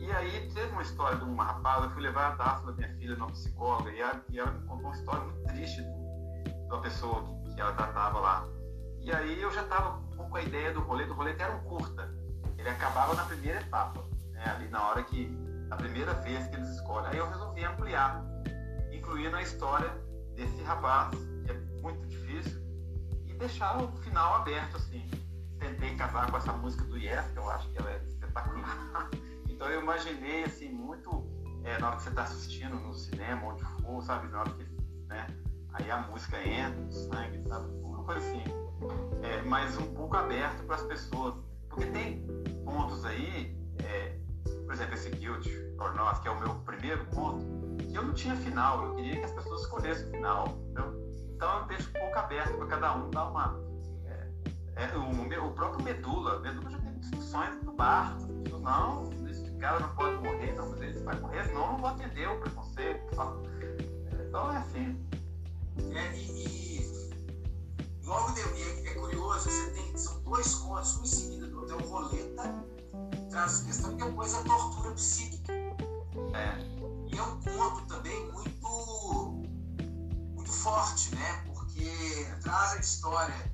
[0.02, 3.14] E aí teve uma história de uma rapaz, eu fui levar a da minha filha
[3.14, 7.22] numa psicóloga e ela, e ela me contou uma história muito triste de uma pessoa
[7.22, 8.48] que, que ela tratava lá.
[9.00, 11.54] E aí eu já estava um com a ideia do rolê, do rolê que era
[11.54, 12.12] um curta.
[12.58, 15.32] Ele acabava na primeira etapa, né, ali na hora que,
[15.70, 17.08] a primeira vez que eles escolhem.
[17.08, 18.24] Aí eu resolvi ampliar,
[18.90, 19.88] incluindo a história
[20.34, 22.60] desse rapaz, que é muito difícil,
[23.24, 25.08] e deixar o final aberto, assim.
[25.60, 29.08] Tentei casar com essa música do Yes, que eu acho que ela é espetacular.
[29.62, 31.24] Então eu imaginei assim muito
[31.62, 34.64] é, na hora que você está assistindo no cinema, onde for, sabe, na hora que
[35.06, 35.24] né,
[35.74, 38.42] aí a música entra, o sangue, sabe, uma coisa assim,
[39.22, 41.36] é, mas um pouco aberto para as pessoas,
[41.68, 42.26] porque tem
[42.64, 44.18] pontos aí, é,
[44.64, 45.46] por exemplo, esse Guilt
[45.78, 47.46] or Not, que é o meu primeiro ponto,
[47.86, 50.92] que eu não tinha final, eu queria que as pessoas escolhessem o final, entendeu?
[51.36, 53.60] Então eu deixo um pouco aberto para cada um dar uma
[54.06, 58.18] é, é, o, o, próprio Medula, Medula já tem discussões no bar,
[58.62, 59.21] não,
[59.62, 62.40] cara não pode morrer, não, mas ele vai morrer, senão eu não vou atender o
[62.40, 63.00] preconceito.
[64.28, 65.08] Então é assim.
[65.94, 69.72] É, e, e logo de, é, é curioso, você
[70.72, 71.78] contos, um em seguida do outro.
[71.78, 72.64] É o Roleta,
[73.30, 75.52] traz a questão, e depois a tortura psíquica.
[75.52, 76.58] É.
[77.06, 79.44] E é um conto também muito,
[80.34, 81.44] muito forte, né?
[81.46, 83.52] Porque traz a história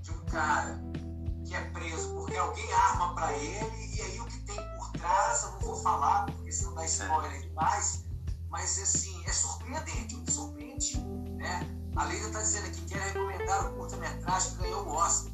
[0.00, 0.80] de um cara
[1.44, 5.60] que é preso porque alguém arma para ele, e aí o que tem eu não
[5.60, 8.04] vou falar, porque senão dá spoiler demais,
[8.48, 10.98] mas assim, é surpreendente, me surpreende,
[11.36, 11.68] né?
[11.96, 15.32] A Leila está dizendo aqui que quer recomendar o curta-metragem que ganhou o Oscar.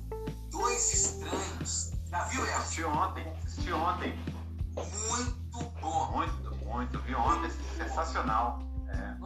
[0.50, 1.92] Dois Estranhos.
[2.06, 2.56] Já viu, Elcio?
[2.58, 4.18] Assisti ontem, assisti ontem.
[4.74, 6.10] Muito bom.
[6.12, 6.98] Muito, muito.
[7.00, 8.58] Vi ontem, sensacional.
[8.88, 9.16] É.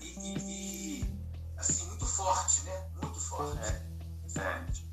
[0.00, 1.20] E, e, e,
[1.58, 2.90] assim, muito forte, né?
[3.02, 3.58] Muito forte.
[3.58, 4.40] É.
[4.40, 4.91] é.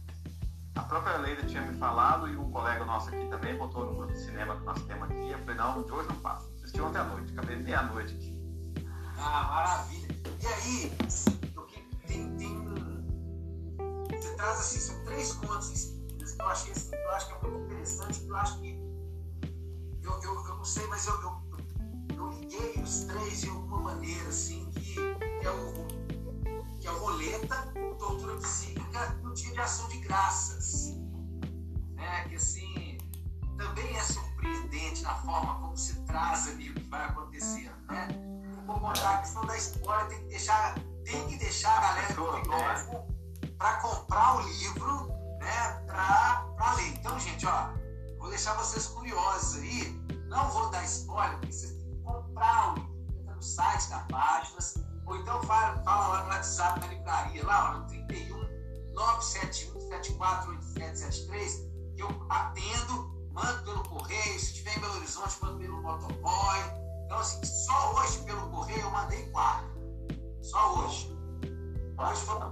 [0.79, 4.13] A própria Leila tinha me falado e um colega nosso aqui também botou no grupo
[4.13, 5.29] de cinema que nós temos aqui.
[5.29, 6.49] Eu falei, não, de hoje não passa.
[6.55, 8.85] Assisti ontem à noite, acabei meia-noite aqui.
[9.17, 10.07] Ah, maravilha.
[10.41, 10.97] E aí,
[12.07, 12.69] tem, tem
[14.09, 17.65] você traz assim, são três contos que eu achei assim, eu acho que é muito
[17.65, 18.69] interessante, eu acho que
[20.01, 21.41] eu, eu, eu não sei, mas eu, eu,
[22.15, 25.98] eu liguei os três de alguma maneira, assim, que, que é o que
[26.89, 27.55] é o Roleta,
[27.99, 30.95] Tortura Psíquica e o Dia de Ação de Graças.
[31.93, 32.27] Né?
[32.27, 32.97] Que assim,
[33.57, 38.07] também é surpreendente na forma como se traz ali o que vai acontecendo, né?
[38.65, 43.05] Vou contar a questão da história, tem que deixar, tem que deixar a galera curiosa
[43.57, 45.07] para comprar o livro,
[45.39, 45.83] né?
[45.85, 46.87] Para ler.
[46.89, 47.69] Então, gente, ó,
[48.17, 49.99] vou deixar vocês curiosos aí.
[50.27, 52.89] Não vou dar spoiler, porque vocês têm que comprar o livro.
[53.19, 54.75] Entra no site da Páginas,
[55.09, 58.37] ou então fala, fala lá no WhatsApp da livraria, lá, ó, no 31
[58.93, 64.39] 971 748773, que eu atendo, mando pelo correio.
[64.39, 66.59] Se tiver em Belo Horizonte, mando pelo motoboy.
[67.05, 69.67] Então, assim, só hoje pelo correio eu mandei quatro.
[70.41, 71.17] Só hoje.
[71.97, 72.51] Hoje foi para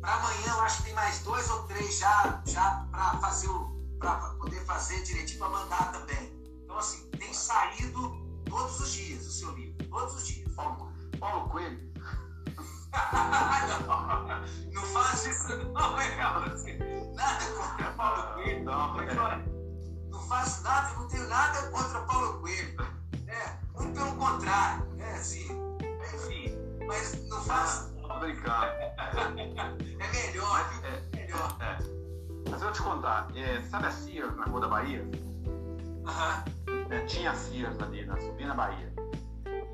[0.00, 3.70] Para amanhã eu acho que tem mais dois ou três já, já para fazer o.
[4.00, 6.34] para poder fazer direitinho para mandar também.
[6.64, 9.88] Então, assim, tem saído todos os dias o seu livro.
[9.88, 10.52] Todos os dias.
[10.54, 11.92] Paulo, Paulo Coelho.
[13.86, 14.26] não,
[14.72, 16.16] não faz isso não, é
[17.14, 18.64] Nada contra Paulo Coelho.
[18.64, 18.96] Não,
[20.10, 22.76] não faço nada, não tenho nada contra Paulo Coelho.
[23.74, 25.12] Muito pelo contrário, né?
[25.12, 25.46] Assim,
[26.14, 27.92] enfim, mas não faz.
[28.00, 28.66] Tô brincando.
[29.98, 30.84] É melhor, viu?
[30.84, 31.56] É, melhor.
[31.60, 31.78] É.
[32.50, 35.04] Mas eu vou te contar, é, sabe a Sears na Rua da Bahia?
[36.06, 36.44] Aham.
[36.90, 38.92] É, tinha a Sears ali, na Subina Bahia.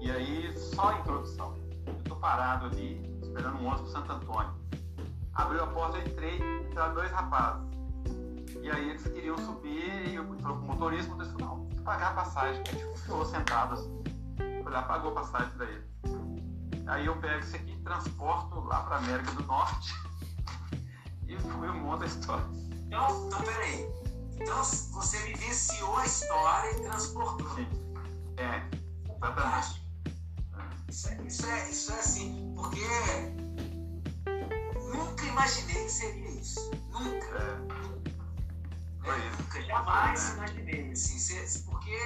[0.02, 1.54] E aí, só a introdução.
[1.86, 4.52] Eu tô parado ali, esperando um ônibus pro Santo Antônio.
[5.32, 7.62] Abriu a porta, eu entrei, entraram dois rapazes.
[8.60, 11.84] E aí eles queriam subir e eu falei com o motorista, o motorista falou, não,
[11.84, 12.62] pagar a passagem.
[12.66, 14.02] A gente ficou sentado assim.
[14.64, 15.84] Foi lá, pagou a passagem ele.
[16.88, 19.94] Aí eu pego isso aqui, transporto lá pra América do Norte
[21.28, 22.44] e fui um monte a história.
[22.88, 23.88] Então, então peraí.
[24.34, 27.54] Então você vivenciou a história e transportou.
[27.54, 27.68] Sim.
[28.36, 28.68] É,
[29.14, 29.81] exatamente.
[30.92, 32.87] Isso é, isso, é, isso é assim, porque
[34.94, 36.70] nunca imaginei que seria isso.
[36.90, 37.38] Nunca.
[39.07, 39.31] É.
[39.38, 40.92] Nunca, jamais imaginei.
[40.92, 41.96] Assim, porque,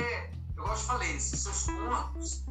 [0.57, 2.45] eu gosto de falar, esses seus contos,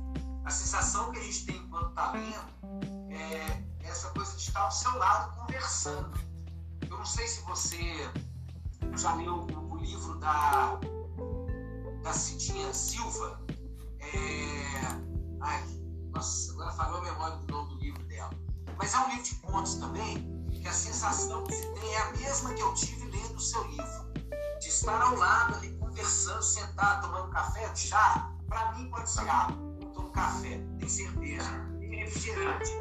[0.43, 4.71] a sensação que a gente tem enquanto está lendo é essa coisa de estar ao
[4.71, 6.19] seu lado conversando.
[6.81, 8.11] Eu não sei se você
[8.97, 10.77] já leu o, o livro da,
[12.03, 13.39] da Cidinha Silva.
[14.01, 15.05] É...
[15.39, 15.74] Ai,
[16.15, 18.31] nossa, agora falou a memória do nome do livro dela.
[18.77, 22.11] Mas é um livro de contos também, que a sensação que se tem é a
[22.13, 24.13] mesma que eu tive lendo o seu livro
[24.59, 29.57] de estar ao lado ali, conversando, sentado, tomando café, chá, para mim pode ser água.
[29.81, 32.71] Eu tomo café, tem cerveja, tem refrigerante.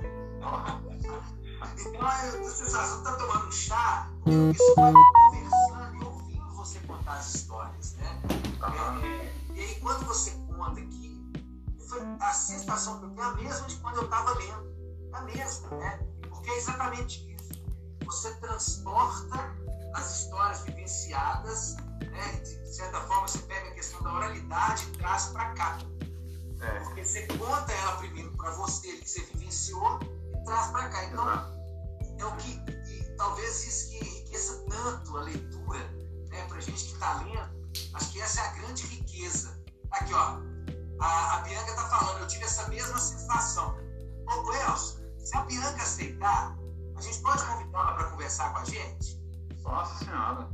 [1.78, 4.10] Então a sensação de estar tomando chá,
[4.52, 8.20] isso vai conversando e ouvindo você contar as histórias, né?
[8.28, 10.78] É, e aí quando você conta
[12.20, 14.74] a sensação que eu tenho é a mesma de quando eu estava lendo.
[15.12, 15.98] É a mesma, né?
[16.28, 17.64] Porque é exatamente isso.
[18.04, 19.54] Você transporta
[19.94, 22.32] as histórias vivenciadas, né?
[22.40, 25.78] de certa forma você pega a questão da oralidade e traz para cá.
[26.60, 26.80] É.
[26.80, 31.04] Porque você conta ela primeiro para você, que você vivenciou, e traz para cá.
[31.04, 31.28] Então,
[32.18, 35.78] é o que, e, talvez isso que enriqueça tanto a leitura,
[36.30, 36.44] né?
[36.48, 39.62] para gente que está lendo, acho que essa é a grande riqueza.
[39.90, 40.38] Aqui, ó,
[41.04, 43.76] a, a Bianca está falando, eu tive essa mesma sensação.
[44.26, 46.56] Ô, Elcio, se a Bianca aceitar,
[46.96, 49.20] a gente pode convidá-la para conversar com a gente?
[49.62, 50.48] Nossa Senhora.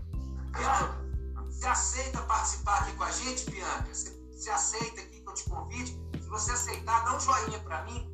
[0.51, 1.01] Bianca,
[1.46, 3.86] você aceita participar aqui com a gente, Bianca?
[3.92, 6.01] Você, você aceita aqui que eu te convide?
[6.20, 8.11] Se você aceitar, dá um joinha para mim.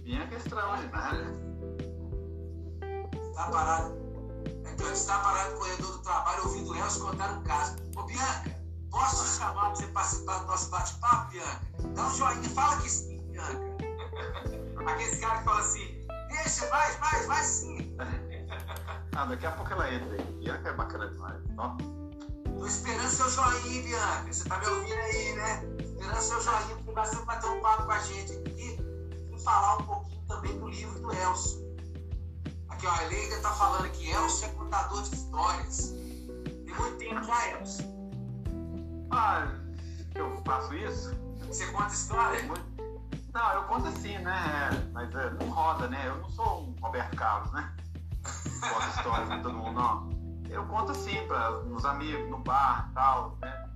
[0.00, 1.26] Bianca é extraordinária.
[3.34, 4.02] Tá parado.
[4.64, 7.76] É Eu estava parado no corredor do trabalho ouvindo o Elcio contar um caso.
[7.96, 8.61] Ô, Bianca,
[8.92, 11.60] posso te chamar para você participar do nosso bate-papo, Bianca?
[11.94, 13.72] Dá um joinha, fala que sim, Bianca.
[14.86, 17.96] Aquele cara que fala assim, deixa, vai, vai, vai sim.
[19.14, 20.22] Ah, daqui a pouco ela entra aí.
[20.40, 21.42] Bianca é bacana demais.
[21.58, 21.76] Ó.
[22.58, 24.32] Tô esperando seu joinha, Bianca.
[24.32, 25.62] Você tá me ouvindo aí, né?
[25.78, 28.78] Esperando seu joinha, porque vai sempre bater um papo com a gente aqui
[29.30, 31.60] e falar um pouquinho também do livro do Elcio.
[32.70, 35.92] Aqui, ó, a Eleida tá falando que Elcio é contador de histórias.
[36.64, 37.91] Tem muito tempo já, Elcio.
[39.12, 39.46] Ah,
[40.14, 41.14] eu faço isso?
[41.46, 42.42] Você conta história?
[42.44, 42.72] Muito-
[43.32, 44.70] Não, eu conto assim, né?
[44.92, 46.02] Mas é, não roda, né?
[46.06, 47.74] Eu não sou um Roberto Carlos, né?
[48.22, 50.10] Conto histórias com todo mundo, não.
[50.50, 53.70] Eu conto assim, para os amigos, no bar e tal, né?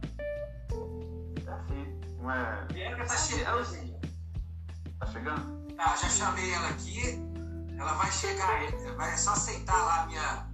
[1.47, 2.67] É assim, não é.
[3.07, 3.59] Tá É chegando.
[3.61, 3.97] assim.
[4.99, 5.75] Tá chegando?
[5.75, 7.19] Tá, já chamei ela aqui.
[7.79, 10.49] Ela vai chegar, é, vai é só aceitar lá minha,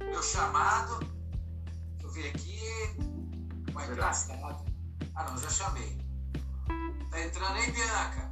[0.00, 0.98] meu chamado.
[1.98, 3.13] Deixa eu ver aqui.
[3.74, 4.64] Vai engraçado.
[5.14, 5.98] Ah não, já chamei.
[7.10, 8.30] Tá entrando aí, Bianca?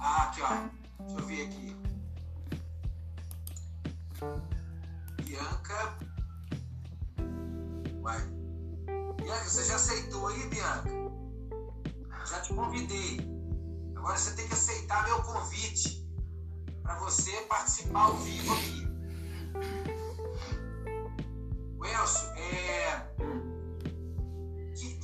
[0.00, 0.48] Ah, aqui ó.
[1.04, 1.76] Deixa eu ver aqui.
[5.22, 5.98] Bianca.
[8.02, 8.20] Vai.
[9.16, 10.90] Bianca, você já aceitou aí, Bianca?
[12.26, 13.20] Já te convidei.
[13.96, 16.04] Agora você tem que aceitar meu convite
[16.82, 18.88] para você participar ao vivo aqui.
[21.98, 23.08] Elcio, é,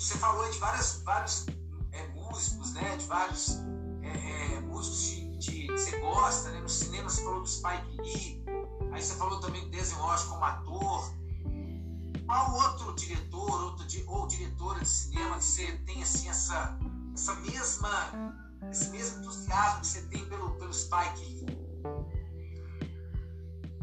[0.05, 1.47] você falou de várias, vários
[1.93, 2.97] é, músicos, né?
[2.97, 3.59] De vários
[4.03, 6.61] é, é, músicos de, de- que você gosta, né?
[6.61, 8.45] No cinema você falou do Spike Lee,
[8.93, 11.15] aí você falou também do Denzel Washington como ator.
[12.27, 16.79] Qual outro diretor outro ou diretora de cinema que você tem assim essa,
[17.15, 21.47] essa mesma esse mesmo entusiasmo que você tem pelo, pelo Spike Lee?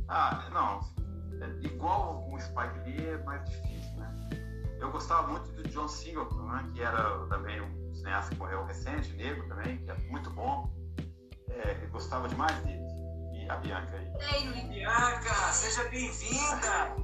[0.07, 0.91] Ah, não.
[1.39, 4.40] É igual o Spike Lee é mais difícil, né?
[4.82, 6.67] Eu gostava muito do John Singleton, né?
[6.73, 10.73] Que era também um cineasta que morreu recente, negro também, que é muito bom.
[11.49, 12.82] É, eu gostava demais dele.
[13.32, 14.67] E a Bianca aí.
[14.69, 16.95] Bianca, seja bem-vinda!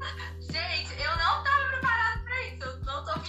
[0.40, 2.64] Gente, eu não tava preparada pra isso.
[2.64, 3.20] Eu não tô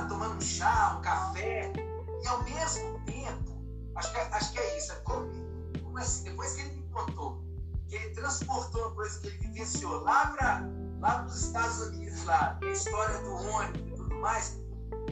[0.00, 1.72] tomando um chá, um café,
[2.22, 3.62] e ao mesmo tempo,
[3.96, 4.92] acho que, é- acho que é isso.
[4.92, 5.30] É como,
[5.98, 7.42] assim, depois que ele me contou,
[7.88, 10.62] que ele transportou uma coisa que ele vivenciou lá para
[11.00, 14.58] lá nos Estados Unidos, lá, a história do ônibus e tudo mais,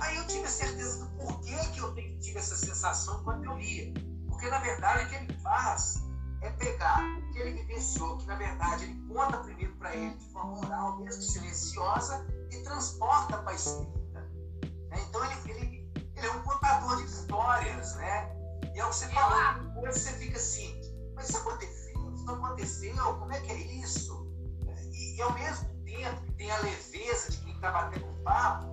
[0.01, 3.93] aí eu tive a certeza do porquê que eu tive essa sensação quando eu lia.
[4.29, 6.03] Porque na verdade o que ele faz
[6.41, 10.33] é pegar o que ele vivenciou, que na verdade ele conta primeiro para ele de
[10.33, 14.02] forma oral, mesmo silenciosa, e transporta para a escrita.
[14.93, 15.03] Né?
[15.09, 18.31] Então ele, ele, ele é um contador de histórias, né?
[18.75, 19.65] E é o que você falou, acho.
[19.69, 20.81] depois você fica assim,
[21.15, 24.31] mas isso aconteceu, isso não aconteceu, como é que é isso?
[24.93, 28.67] E, e ao mesmo tempo que tem a leveza de quem está batendo um papo,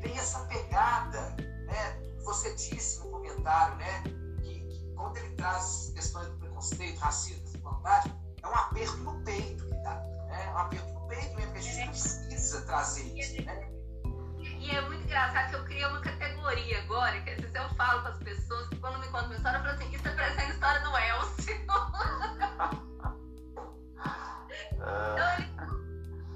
[0.00, 1.20] tem essa pegada,
[1.66, 2.08] né?
[2.24, 4.02] Você disse no documentário, né?
[4.42, 9.64] Que, que quando ele traz questões do preconceito, racismo, desigualdade, é um aperto no peito
[9.64, 9.94] que dá.
[10.28, 10.44] Né?
[10.44, 13.77] É um aperto no peito mesmo, que a gente precisa trazer isso, né?
[14.68, 18.02] E é muito engraçado que eu criei uma categoria agora, que às vezes eu falo
[18.02, 20.42] para as pessoas, que quando me contam uma história, eu falo assim, isso é parecendo
[20.42, 21.54] a história do Elcio.
[25.14, 25.48] então ele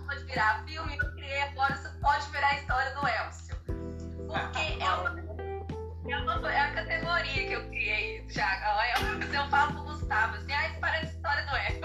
[0.07, 3.57] pode virar filme, eu criei agora, isso pode virar a história do Elcio.
[4.27, 5.11] Porque é uma,
[6.09, 8.97] é uma é a categoria que eu criei já.
[8.99, 11.83] Eu, eu falo pro Gustavo assim, ah, isso parece a história do Elcio.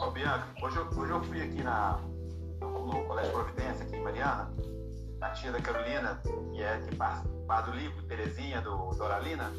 [0.00, 2.00] Ô, Bianca, hoje eu, hoje eu fui aqui na,
[2.62, 4.50] no, no Colégio Providência, aqui em Mariana,
[5.20, 9.52] a tia da Carolina, que é que participa do livro, Terezinha, do Doralina,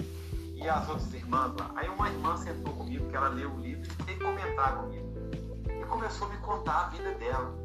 [0.56, 1.72] e as outras irmãs lá.
[1.76, 5.14] Aí uma irmã sentou comigo, que ela leu o livro e veio comentar comigo.
[5.70, 7.56] E começou a me contar a vida dela.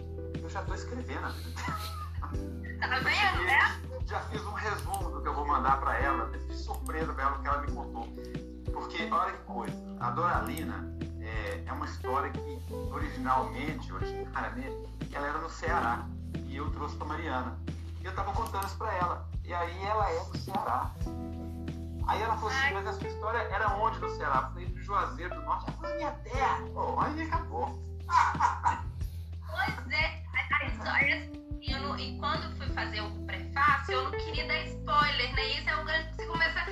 [0.40, 1.94] Eu já estou escrevendo a vida dela.
[2.80, 3.80] Tá vendo, né?
[4.06, 6.30] Já fiz um resumo do que eu vou mandar para ela.
[6.46, 8.08] Fiz surpresa para ela o que ela me contou.
[8.72, 12.58] Porque, olha que coisa, a Doralina é, é uma história que
[12.92, 14.76] originalmente, originariamente,
[15.12, 16.06] ela era no Ceará.
[16.46, 17.58] E eu trouxe para Mariana.
[18.04, 19.26] E eu tava contando isso pra ela.
[19.42, 20.92] E aí ela é do Ceará.
[22.06, 24.42] Aí ela falou assim, mas a sua história era onde no Ceará?
[24.42, 25.64] Eu falei, do Juazeiro do Norte.
[25.68, 26.58] Ela falou, minha terra.
[26.74, 27.82] Oh, aí acabou.
[29.48, 31.32] pois é, a, história.
[31.62, 35.46] Eu não, e quando fui fazer o prefácio, eu não queria dar spoiler, né?
[35.52, 36.14] Isso é um grande.
[36.14, 36.70] Você começa.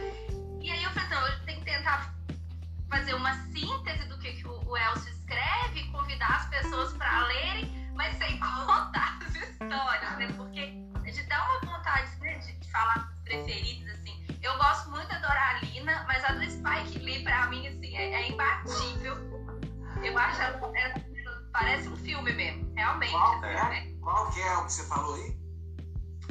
[0.60, 2.14] E aí eu falei, não, eu tenho que tentar
[2.90, 7.90] fazer uma síntese do que, que o, o Elcio escreve, convidar as pessoas para lerem,
[7.94, 10.30] mas sem contar as histórias, né?
[10.36, 14.26] Porque de dar uma vontade né, de, de falar dos preferidos, assim.
[14.42, 18.28] Eu gosto muito da Doralina, mas a do Spike Lee, pra mim, assim, é, é
[18.30, 19.16] imbatível.
[20.02, 20.94] Eu acho ela, ela,
[21.52, 23.12] parece um filme mesmo, realmente.
[23.12, 23.68] Qual, assim, é?
[23.68, 23.94] né?
[24.00, 25.42] Qual que é o que você falou aí?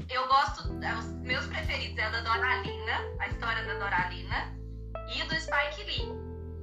[0.10, 4.54] Eu gosto, os meus preferidos é a da Doralina, a história da Doralina,
[5.16, 6.10] e do Spike Lee.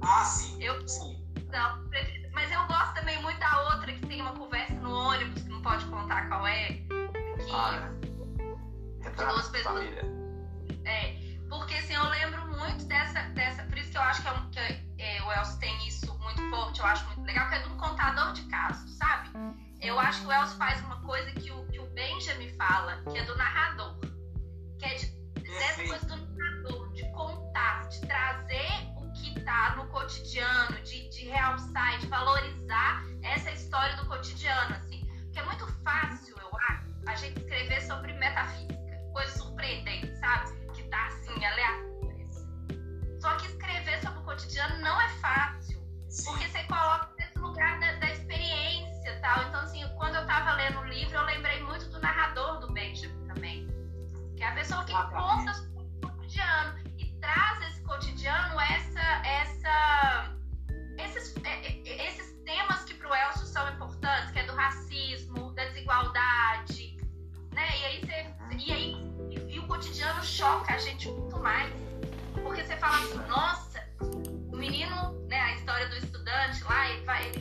[0.03, 0.61] Ah, sim.
[0.63, 1.19] Eu, sim.
[1.51, 1.89] Não,
[2.31, 5.61] mas eu gosto também muito da outra que tem uma conversa no ônibus, que não
[5.61, 6.79] pode contar qual é.
[7.45, 7.91] Que, Ah,
[9.01, 9.63] Retrato de pessoas.
[9.63, 10.03] família.
[10.85, 11.15] É,
[11.49, 13.63] porque assim, eu lembro muito dessa, dessa.
[13.63, 14.59] Por isso que eu acho que, é um, que
[14.99, 17.77] é, o Elcio tem isso muito forte, eu acho muito legal, que é de um
[17.77, 19.29] contador de casos, sabe?
[19.81, 23.17] Eu acho que o Elcio faz uma coisa que o, que o Benjamin fala, que
[23.17, 23.97] é do narrador.
[24.77, 25.05] Que é de,
[25.41, 31.25] dessa coisa do narrador, de contar, de trazer o que tá no cotidiano, de, de
[31.29, 35.05] realçar e de valorizar essa história do cotidiano, assim.
[35.23, 40.51] Porque é muito fácil, eu acho, a gente escrever sobre metafísica, coisas surpreendentes, sabe?
[40.73, 42.47] Que tá assim, aleatórias.
[43.19, 45.79] Só que escrever sobre o cotidiano não é fácil,
[46.25, 49.43] porque você coloca nesse lugar da, da experiência tal.
[49.47, 53.27] Então, assim, quando eu tava lendo o livro, eu lembrei muito do narrador do Benjamin
[53.27, 53.67] também.
[54.35, 55.37] Que é a pessoa que Exatamente.
[55.37, 58.88] conta sobre o cotidiano e traz esse cotidiano, essa,
[67.79, 68.25] E aí você.
[68.57, 69.09] E aí
[69.47, 71.71] e, o cotidiano choca a gente muito mais.
[72.33, 77.27] Porque você fala assim, nossa, o menino, né, a história do estudante lá, ele vai,
[77.27, 77.39] ele,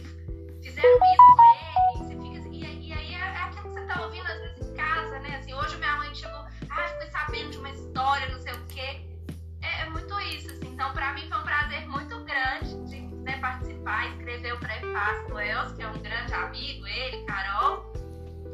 [0.63, 3.87] fizeram isso com ele, você fica assim, e, e aí é, é aquilo que você
[3.87, 5.37] tá ouvindo às vezes em casa, né?
[5.37, 9.01] Assim, hoje minha mãe chegou, ah, fiquei sabendo de uma história, não sei o quê.
[9.63, 10.69] É, é muito isso, assim.
[10.69, 15.41] Então, pra mim foi um prazer muito grande de né, participar, escrever o prefácio do
[15.41, 17.93] Elcio, que é um grande amigo, ele, Carol,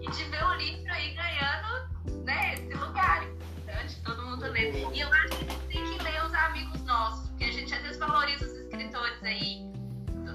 [0.05, 4.71] e de ver o livro aí ganhando né, esse lugar importante, todo mundo lê.
[4.93, 7.75] E eu acho que a gente tem que ler os amigos nossos, porque a gente
[7.75, 9.65] às vezes valoriza os escritores aí,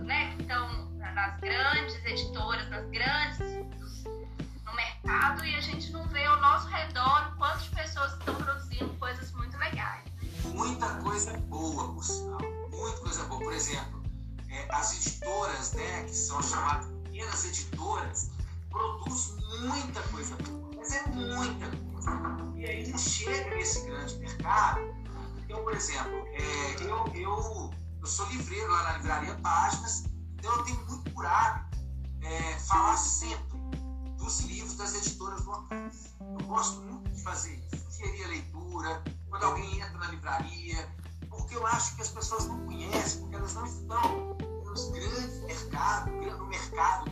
[0.06, 3.40] né, que estão nas grandes editoras, nas grandes
[4.66, 8.36] no mercado, e a gente não vê ao nosso redor o quanto de pessoas estão
[8.36, 10.04] produzindo coisas muito legais.
[10.56, 12.40] Muita coisa boa, por sinal.
[12.72, 13.40] Muita coisa boa.
[13.40, 14.04] Por exemplo,
[14.50, 18.32] é, as editoras, né, que são chamadas pequenas editoras,
[18.70, 20.70] produzem muita coisa boa.
[20.78, 22.12] Mas é muita coisa.
[22.56, 24.80] E aí chega nesse grande mercado.
[25.48, 30.04] Eu, por exemplo, é, eu, eu, eu sou livreiro lá na livraria Páginas,
[30.38, 31.80] então eu tenho muito por hábito
[32.22, 33.58] é, falar sempre
[34.18, 36.16] dos livros das editoras locais.
[36.20, 40.88] Eu gosto muito de fazer isso, sugerir a leitura, quando alguém entra na livraria,
[41.30, 46.14] porque eu acho que as pessoas não conhecem, porque elas não estão nos grandes mercados,
[46.38, 47.12] no mercado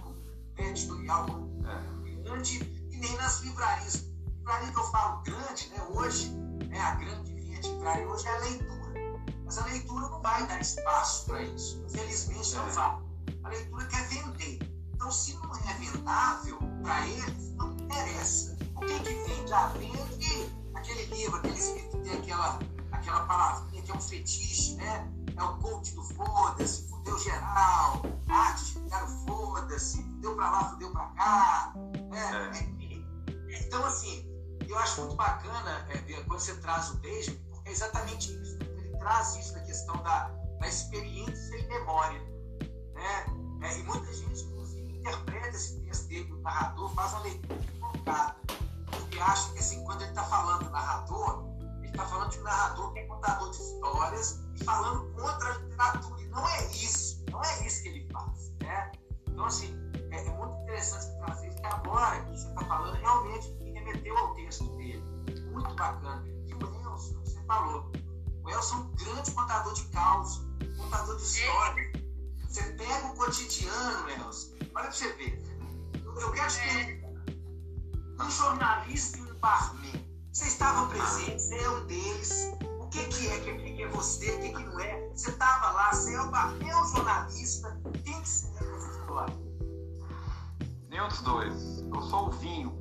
[0.58, 1.26] né, editorial
[2.24, 4.06] grande, e nem nas livrarias.
[4.38, 6.30] Livraria que eu falo grande, né, hoje,
[6.68, 8.78] né, a grande linha de livraria hoje é a leitura.
[9.46, 11.82] Mas a leitura não vai dar espaço para isso.
[11.88, 13.00] Infelizmente, não vai.
[13.44, 14.60] A leitura quer vender.
[14.94, 18.58] Então, se não é vendável para eles, não interessa.
[18.76, 19.54] O que, que vende?
[19.54, 22.60] Ah, vende aquele livro, aquele escrito que tem aquela,
[22.92, 25.12] aquela palavrinha que é um fetiche, né?
[25.38, 30.92] É o coach do foda-se, fudeu geral, arte de ficar foda-se, fudeu pra lá, fudeu
[30.92, 31.74] pra cá.
[32.10, 32.74] Né?
[33.54, 33.60] É.
[33.60, 34.28] Então, assim,
[34.68, 38.58] eu acho muito bacana é, quando você traz o beijo, porque é exatamente isso.
[38.62, 40.30] Ele traz isso da questão da,
[40.60, 42.20] da experiência e memória.
[42.96, 43.26] Né?
[43.62, 48.36] É, e muita gente, inclusive, interpreta esse texto dele, o narrador, faz uma leitura equivocada.
[48.88, 51.46] Porque acha que, assim, quando ele está falando narrador,
[51.80, 56.22] ele está falando de um narrador que é contador de histórias falando contra a literatura.
[56.22, 57.24] E não é isso.
[57.32, 58.52] Não é isso que ele faz.
[58.62, 58.92] Né?
[59.28, 59.76] Então, assim,
[60.12, 64.34] é, é muito interessante trazer que agora que você está falando, realmente me remeteu ao
[64.36, 65.04] texto dele.
[65.52, 66.24] Muito bacana.
[66.46, 67.92] E o Nelson, você falou,
[68.44, 70.42] o Elson é um grande contador de caos,
[70.78, 71.92] contador de história.
[72.48, 75.44] Você pega o cotidiano, Nelson, olha pra você ver.
[76.04, 81.86] Eu quero te perguntar, um jornalista e um barman, você estava presente, você é um
[81.86, 82.52] deles,
[82.98, 85.10] que, que é, o que, que é você, o que, que não é?
[85.14, 89.48] Você estava lá, você é o o jornalista, quem que você é?
[90.90, 91.80] Nenhum dos dois.
[91.94, 92.76] Eu sou o vinho.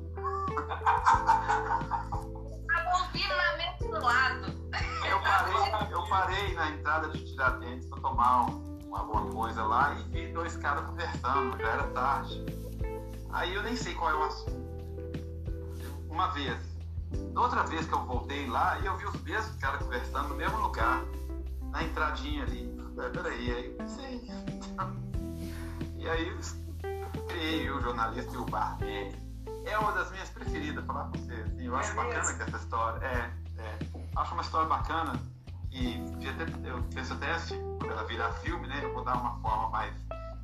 [2.67, 4.57] Tava ouvindo na mesa do lado.
[5.07, 10.03] Eu parei, eu parei na entrada de Tiradentes para tomar um, alguma coisa lá e
[10.09, 12.45] vi dois caras conversando, já era tarde.
[13.31, 14.67] Aí eu nem sei qual é o assunto.
[16.09, 16.76] Uma vez.
[17.35, 20.57] Outra vez que eu voltei lá e eu vi os mesmos caras conversando no mesmo
[20.59, 21.03] lugar,
[21.71, 22.75] na entradinha ali.
[23.13, 24.27] Peraí, aí eu sei.
[25.99, 29.11] E aí eu criei o jornalista e o barman
[29.65, 31.33] é uma das minhas preferidas, falar com você.
[31.33, 33.05] Assim, eu acho é bacana que essa história.
[33.05, 33.79] É, é,
[34.15, 35.19] acho uma história bacana
[35.71, 35.95] e
[36.63, 39.93] eu penso até se quando ela virar filme, né, eu vou dar uma forma mais.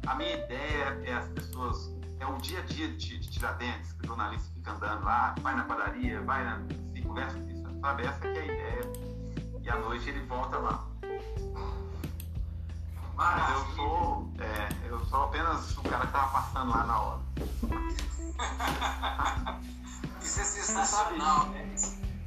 [0.06, 1.93] A minha ideia é as pessoas.
[2.24, 5.56] É o dia a dia de, de Tiradentes, que o jornalista fica andando lá, vai
[5.58, 6.62] na padaria, vai na.
[6.96, 7.38] se conversa
[7.82, 8.06] sabe?
[8.06, 8.94] Essa que é a ideia.
[9.62, 10.88] E à noite ele volta lá.
[13.16, 17.22] Mas eu sou, é, eu sou apenas o cara que estava passando lá na hora.
[20.24, 21.76] Isso é sensacional, né?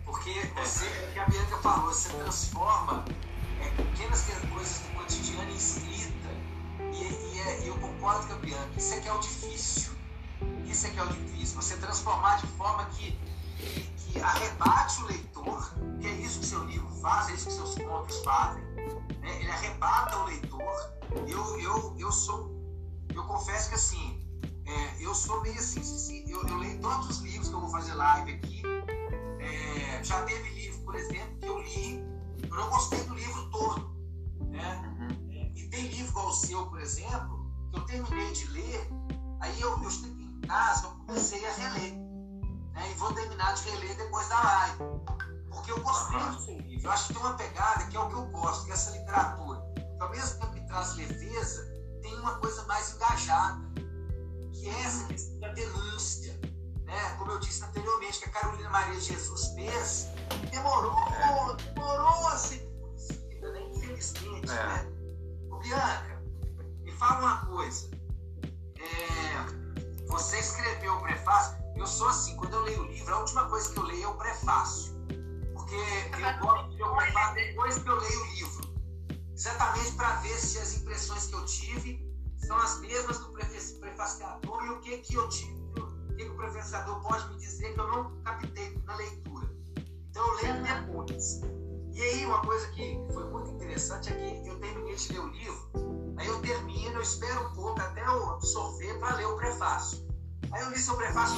[0.05, 3.03] Porque você, que a Bianca falou, você transforma
[3.63, 6.26] é, pequenas coisas do cotidiano em escrita.
[6.97, 9.93] E, e, e eu concordo com a Bianca, isso é que é o difícil.
[10.65, 11.57] Isso é que é o difícil.
[11.57, 13.19] Você transformar de forma que,
[13.97, 17.75] que, arrebate o leitor, que é isso que seu livro faz, é isso que seus
[17.77, 18.63] contos fazem.
[19.21, 19.41] Né?
[19.41, 20.93] Ele arrebata o leitor.
[21.27, 22.55] Eu, eu, eu sou.
[23.15, 24.27] Eu confesso que assim,
[24.67, 27.71] é, eu sou meio assim, assim eu, eu, leio todos os livros que eu vou
[27.71, 28.63] fazer live aqui.
[29.41, 32.05] É, já teve livro, por exemplo, que eu li,
[32.43, 33.97] eu não gostei do livro todo.
[34.51, 34.97] Né?
[34.99, 35.26] Uhum.
[35.57, 38.89] E tem livro igual o seu, por exemplo, que eu terminei de ler,
[39.41, 41.95] aí eu, eu estive em casa, eu comecei a reler.
[42.73, 42.91] Né?
[42.91, 44.79] E vou terminar de reler depois da live.
[45.49, 46.87] Porque eu gostei do seu livro.
[46.87, 48.91] Eu acho que tem uma pegada que é o que eu gosto, que é essa
[48.91, 49.63] literatura.
[49.75, 51.65] Que ao mesmo tempo que traz leveza,
[52.03, 53.67] tem uma coisa mais engajada
[54.53, 56.39] que é essa questão da denúncia.
[56.85, 57.15] Né?
[57.19, 60.09] Como eu disse anteriormente, que a Carolina Maria Jesus fez,
[60.51, 61.73] demorou, é.
[61.73, 63.61] demorou a ser conhecida, né?
[63.73, 64.51] infelizmente.
[64.51, 64.67] É.
[64.67, 64.96] Né?
[65.67, 66.23] Bianca,
[66.85, 67.91] me fala uma coisa.
[68.79, 71.59] É, você escreveu o prefácio.
[71.75, 74.07] Eu sou assim, quando eu leio o livro, a última coisa que eu leio é
[74.07, 74.95] o prefácio.
[75.53, 78.75] Porque eu gosto de ler o prefácio depois que eu leio o livro.
[79.35, 84.71] Exatamente para ver se as impressões que eu tive são as mesmas do prefaciador e
[84.71, 87.89] o que, que eu tive, o que, que o prefaciador pode me dizer que eu
[87.89, 89.51] não captei na leitura.
[90.11, 91.41] Então eu leio depois.
[91.93, 94.26] E aí uma coisa que foi muito interessante é que
[94.97, 99.17] de ler o livro, aí eu termino, eu espero um pouco até eu absorver para
[99.17, 100.07] ler o prefácio.
[100.51, 101.37] Aí eu li seu prefácio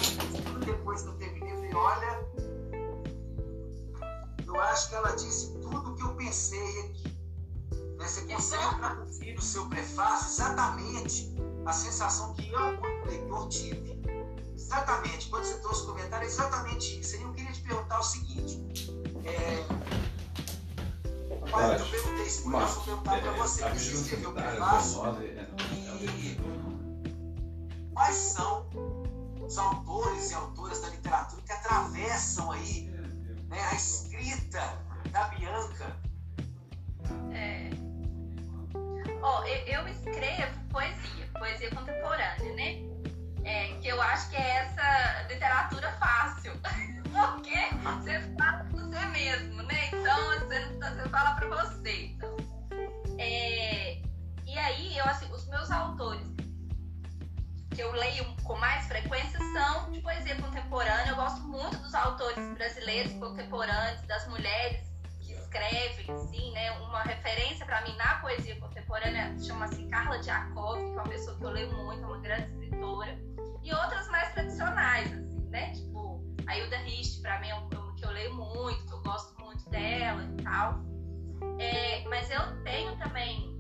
[0.65, 2.29] depois que eu terminei, falei, olha,
[4.47, 7.19] eu acho que ela disse tudo o que eu pensei aqui.
[7.99, 8.07] Né?
[8.07, 11.35] Você consegue traduzir no seu prefácio exatamente
[11.67, 13.99] a sensação que eu, como leitor, tive.
[14.55, 17.17] Exatamente, quando você trouxe o comentário, é exatamente isso.
[17.17, 18.63] E eu queria te perguntar o seguinte.
[19.25, 20.08] É...
[21.53, 25.03] Olha, eu perguntei isso, mas eu vou perguntar para você que você escreveu o prefácio.
[26.03, 26.39] E...
[27.93, 28.69] Quais são
[29.41, 32.91] os autores e autoras da literatura que atravessam aí
[33.49, 34.63] né, a escrita
[35.11, 35.97] da Bianca?
[37.33, 37.71] É,
[39.21, 42.79] Oh, eu, eu escrevo poesia, poesia contemporânea, né?
[43.45, 46.53] É, que eu acho que é essa literatura fácil.
[47.13, 49.89] Porque você fala pra você mesmo, né?
[49.89, 52.07] Então, você, você fala pra você.
[52.07, 52.37] Então.
[53.19, 54.01] É,
[54.47, 56.27] e aí, eu, assim, os meus autores
[57.79, 61.11] que eu leio com mais frequência são de poesia contemporânea.
[61.11, 64.81] Eu gosto muito dos autores brasileiros contemporâneos, das mulheres
[65.21, 66.73] que escreve, assim, né?
[66.81, 71.45] Uma referência para mim na poesia contemporânea chama-se Carla Diakov, que é uma pessoa que
[71.45, 73.17] eu leio muito, é uma grande escritora.
[73.63, 75.71] E outras mais tradicionais, assim, né?
[75.71, 76.18] Tipo,
[76.49, 79.69] a Hilda Rist, para mim, é uma que eu leio muito, que eu gosto muito
[79.71, 80.81] dela e tal.
[81.59, 83.55] É, mas eu tenho também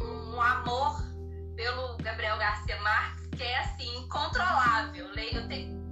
[0.00, 1.02] um, um, um amor
[1.56, 5.06] pelo Gabriel Garcia Marques que é assim, incontrolável.
[5.06, 5.82] Eu, leio, eu tenho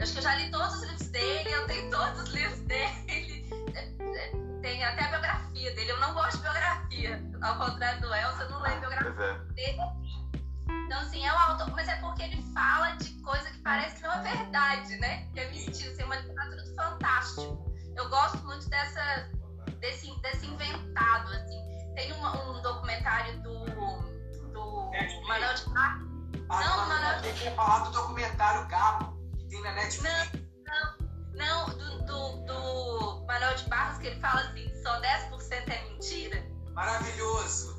[0.00, 3.50] acho que eu já li todos os livros dele, eu tenho todos os livros dele.
[4.62, 5.90] Tem até a biografia dele.
[5.90, 7.30] Eu não gosto de biografia.
[7.42, 9.52] Ao contrário do Elsa, eu não leio biografia é.
[9.54, 9.99] dele.
[10.90, 14.02] Então, assim, é um autor, mas é porque ele fala de coisa que parece que
[14.02, 15.24] não é verdade, né?
[15.32, 17.72] Que é mentira, assim, é uma literatura do fantástico.
[17.96, 19.30] Eu gosto muito dessa,
[19.78, 21.62] desse, desse inventado, assim.
[21.94, 23.66] Tem um, um documentário do,
[24.50, 24.90] do
[25.28, 26.08] Manuel de Barros.
[26.48, 27.32] Ah, não, Manuel de...
[27.34, 29.16] Que falar do documentário Gabo
[29.48, 30.32] tem na Netflix.
[30.66, 30.98] Não,
[31.34, 35.88] não, não do, do, do Manuel de Barros, que ele fala assim, só 10% é
[35.88, 36.44] mentira.
[36.72, 37.78] Maravilhoso.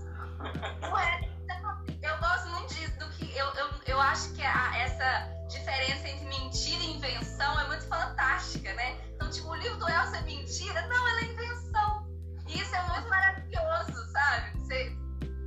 [0.77, 1.30] Então, eu
[2.31, 6.81] gosto muito disso, do que eu, eu, eu acho que a, essa diferença entre mentira
[6.81, 8.97] e invenção é muito fantástica, né?
[9.15, 10.87] Então, tipo, o livro do Elsa é mentira?
[10.87, 12.07] Não, ela é invenção.
[12.47, 14.57] E isso é muito maravilhoso, sabe?
[14.59, 14.95] Você,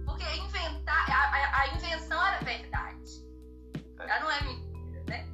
[0.04, 3.10] porque inventar, a, a, invenção era verdade.
[3.98, 5.26] Ela não é mentira.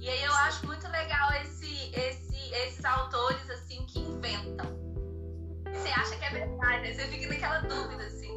[0.00, 4.74] E aí eu acho muito legal esse, esse, esses autores assim que inventam.
[5.72, 8.35] Você acha que é verdade, você fica naquela dúvida assim.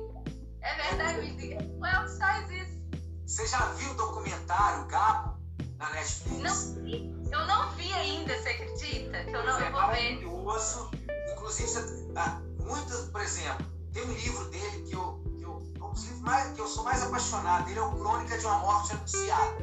[0.62, 1.58] É verdade.
[1.80, 2.80] O Elvis faz isso.
[3.26, 5.38] Você já viu o documentário Gabo
[5.78, 6.42] na Netflix?
[6.42, 7.16] Não vi.
[7.32, 9.24] Eu não vi ainda, você acredita?
[9.24, 10.26] Que eu não é eu vou ver.
[10.26, 10.92] maravilhoso.
[11.32, 15.92] Inclusive, você, ah, muitas, por exemplo, tem um livro dele que eu, que eu, um
[15.92, 17.70] dos livros mais, que eu sou mais apaixonado.
[17.70, 19.58] Ele é o Crônica de uma Morte Anunciada.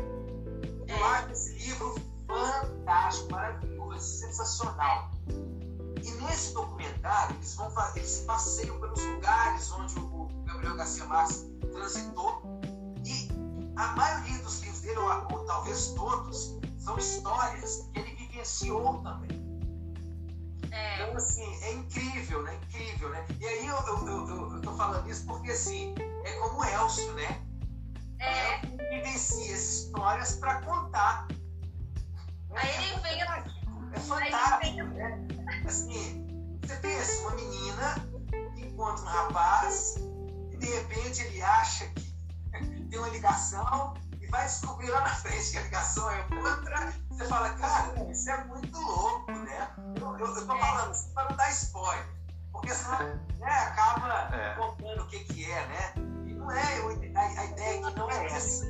[0.86, 1.94] Eu acho esse livro
[2.26, 5.10] fantástico, maravilhoso, sensacional.
[6.02, 10.25] E nesse documentário, eles, vão fazer, eles passeiam pelos lugares onde o
[10.56, 12.42] Gabriel Garcia Marques transitou.
[13.04, 13.28] E
[13.76, 19.44] a maioria dos livros dele, ou, ou talvez todos, são histórias que ele vivenciou também.
[20.70, 21.02] É.
[21.02, 22.58] Então, assim, é incrível, né?
[22.68, 23.26] Incrível, né?
[23.38, 25.94] E aí eu, eu, eu, eu tô falando isso porque, assim,
[26.24, 27.42] é como o Elcio, né?
[28.18, 28.66] É.
[28.66, 31.28] Ele vivencia essas histórias para contar.
[32.54, 33.22] Aí ele vem.
[33.92, 35.26] É fantástico, né?
[35.66, 38.06] Assim, você pensa, uma menina
[38.56, 39.85] encontra um rapaz
[40.76, 42.12] repente ele acha que
[42.90, 46.92] tem uma ligação e vai descobrir lá na frente que a ligação é outra.
[47.10, 49.70] Você fala, cara, isso é muito louco, né?
[50.00, 52.06] Eu, eu, eu tô falando isso para não dar spoiler.
[52.52, 52.98] Porque senão
[53.38, 54.54] né, acaba é.
[54.54, 55.92] contando o que, que é, né?
[56.46, 56.62] não é
[57.16, 58.66] a, a ideia que não é essa.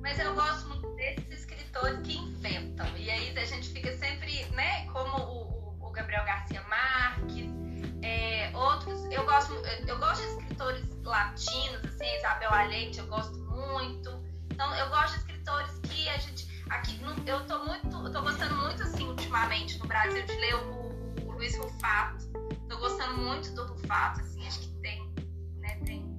[0.00, 2.86] Mas eu gosto muito desses escritores que inventam.
[2.96, 7.49] E aí a gente fica sempre, né, como o, o Gabriel Garcia Marques, é.
[7.49, 7.49] Eu
[9.30, 9.54] gosto,
[9.86, 14.10] eu gosto de escritores latinos, assim, Isabel Allende, eu gosto muito.
[14.50, 16.50] Então eu gosto de escritores que a gente.
[16.68, 18.06] Aqui, eu tô muito.
[18.06, 22.28] Eu tô gostando muito, assim, ultimamente no Brasil, de ler o, o Luiz Rufato.
[22.68, 25.14] Tô gostando muito do Rufato, assim, acho que tem,
[25.58, 26.10] né, tem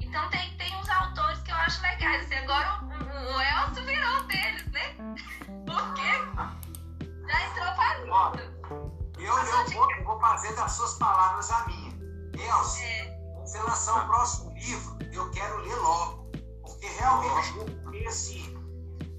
[0.00, 2.24] então tem, tem uns autores que eu acho legais.
[2.24, 4.94] Assim, agora o, o Elcio virou deles, né?
[5.66, 6.10] Porque
[7.26, 8.00] já entrou para
[9.20, 11.90] Eu, eu, vou, vou fazer das suas palavras a minha.
[12.38, 13.18] Elcio, é.
[13.40, 16.30] você lançar o próximo livro, eu quero ler logo.
[16.62, 18.56] Porque realmente eu fiquei assim.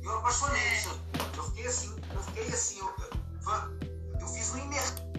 [0.01, 0.61] Eu apaixonei.
[0.61, 1.37] É.
[1.37, 5.10] Eu fiquei assim, eu fiquei assim, eu, eu, eu fiz um imersão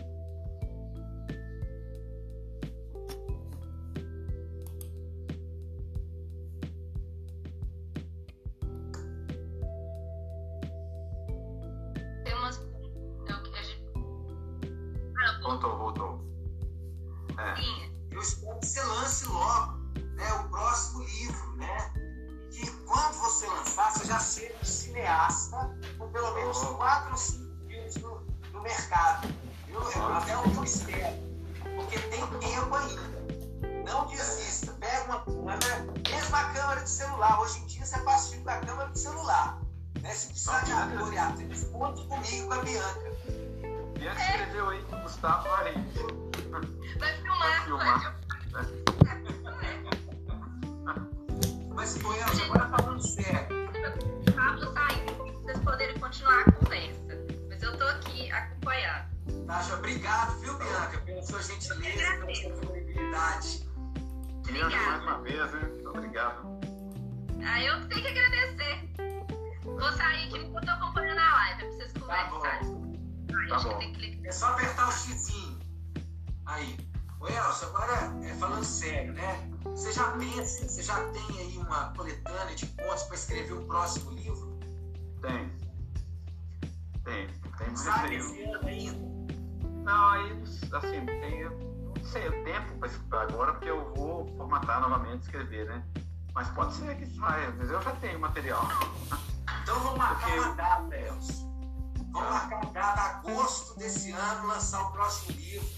[36.82, 37.40] câmera de celular.
[37.40, 39.60] Hoje em dia você faz filme da câmera de celular.
[40.00, 40.10] Né?
[40.10, 43.12] Se precisar de ator e atriz, conte comigo com a Bianca.
[43.98, 44.30] Bianca é.
[44.30, 45.98] escreveu aí Gustavo Arente.
[46.98, 48.16] Vai filmar, vai filmar.
[51.74, 53.62] Mas foi agora falando sério.
[54.34, 57.18] Pablo saindo para vocês poderem continuar a conversa.
[57.48, 59.12] Mas eu tô aqui acompanhando.
[59.46, 63.72] Tasha, obrigado, viu, Bianca, pela sua gentileza, pela sua disponibilidade.
[64.40, 64.76] Obrigada.
[64.76, 65.70] mais uma vez, né?
[65.86, 66.61] Obrigado.
[67.45, 68.90] Ah, eu tenho que agradecer.
[69.64, 72.40] Vou sair aqui enquanto eu tô acompanhando a live, pra vocês conversarem.
[72.40, 72.93] Tá bom.
[73.49, 73.80] Tá bom.
[74.24, 75.59] É só apertar o xizinho.
[76.47, 76.76] Aí.
[77.20, 79.49] Ô Elcio, agora é, falando sério, né?
[79.64, 84.11] Você já pensa, você já tem aí uma coletânea de contos para escrever o próximo
[84.11, 84.59] livro?
[85.20, 85.53] Tem.
[87.05, 87.28] Tem.
[87.59, 89.12] Tem Sabe esse ano ainda?
[89.84, 92.78] Não, aí, assim, tem, não sei o tempo
[93.09, 95.84] para agora, porque eu vou formatar novamente, escrever, né?
[96.34, 98.66] Mas pode ser que saia, mas eu já tenho material.
[99.62, 100.40] Então vamos marcar porque...
[100.40, 101.52] uma data, Elcio.
[102.10, 105.68] Vamos marcar uma data, agosto desse ano, lançar o próximo livro.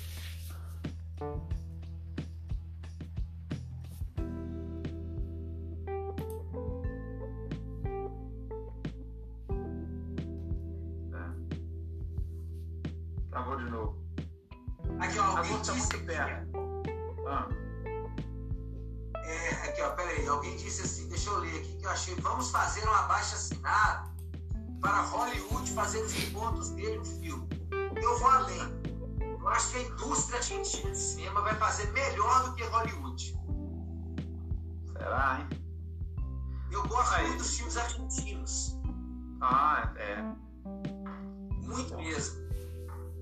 [13.31, 13.99] Travou de novo.
[15.01, 16.57] Aqui, ó, alguém disse perto.
[17.27, 17.64] Ah.
[19.25, 20.27] É, aqui, ó, peraí.
[20.27, 22.15] Alguém disse assim, deixa eu ler aqui que eu achei.
[22.17, 24.13] Vamos fazer uma baixa assinada
[24.81, 27.49] para Hollywood fazer os encontros dele no filme.
[27.97, 28.85] Eu vou além.
[29.41, 33.35] Eu acho que a indústria argentina de cinema vai fazer melhor do que Hollywood.
[34.93, 35.65] Será, hein?
[36.71, 37.27] Eu gosto Aí.
[37.27, 38.79] muito dos filmes argentinos.
[39.41, 40.23] Ah, é.
[41.63, 42.45] Muito mesmo.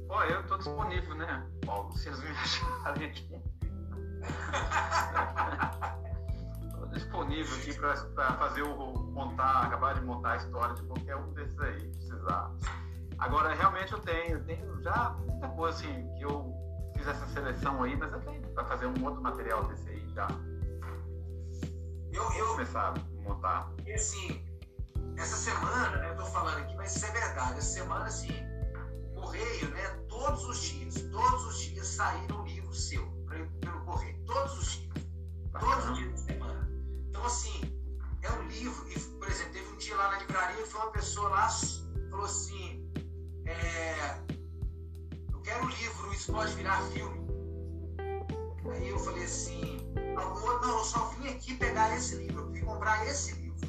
[0.08, 1.92] Pô, eu tô disponível, né, Paulo?
[1.92, 3.28] Vocês me acharem aqui.
[7.32, 11.58] disponível aqui para fazer o montar, acabar de montar a história de qualquer um desses
[11.58, 12.50] aí, precisar.
[13.18, 16.52] Agora, realmente eu tenho, eu tenho já muita coisa assim, que eu
[16.96, 20.28] fiz essa seleção aí, mas eu tenho para fazer um outro material desse aí já.
[22.12, 23.72] Eu, eu começar a montar.
[23.86, 24.44] E assim,
[25.16, 27.58] essa semana, né, eu tô falando aqui, mas isso é verdade.
[27.58, 28.34] Essa semana, assim,
[29.14, 33.06] correio, né, todos os dias, todos os dias saíram um livro seu
[33.60, 34.22] pelo correio.
[34.26, 34.92] Todos os dias.
[35.58, 36.61] Todos os dias da semana.
[37.12, 37.60] Então, assim,
[38.22, 41.28] é um livro, e, por exemplo, teve um dia lá na livraria foi uma pessoa
[41.28, 41.46] lá,
[42.10, 42.90] falou assim,
[43.44, 44.18] é,
[45.30, 47.20] eu quero um livro, isso pode virar filme.
[48.72, 49.76] Aí eu falei assim,
[50.14, 53.68] não, não, eu só vim aqui pegar esse livro, eu vim comprar esse livro.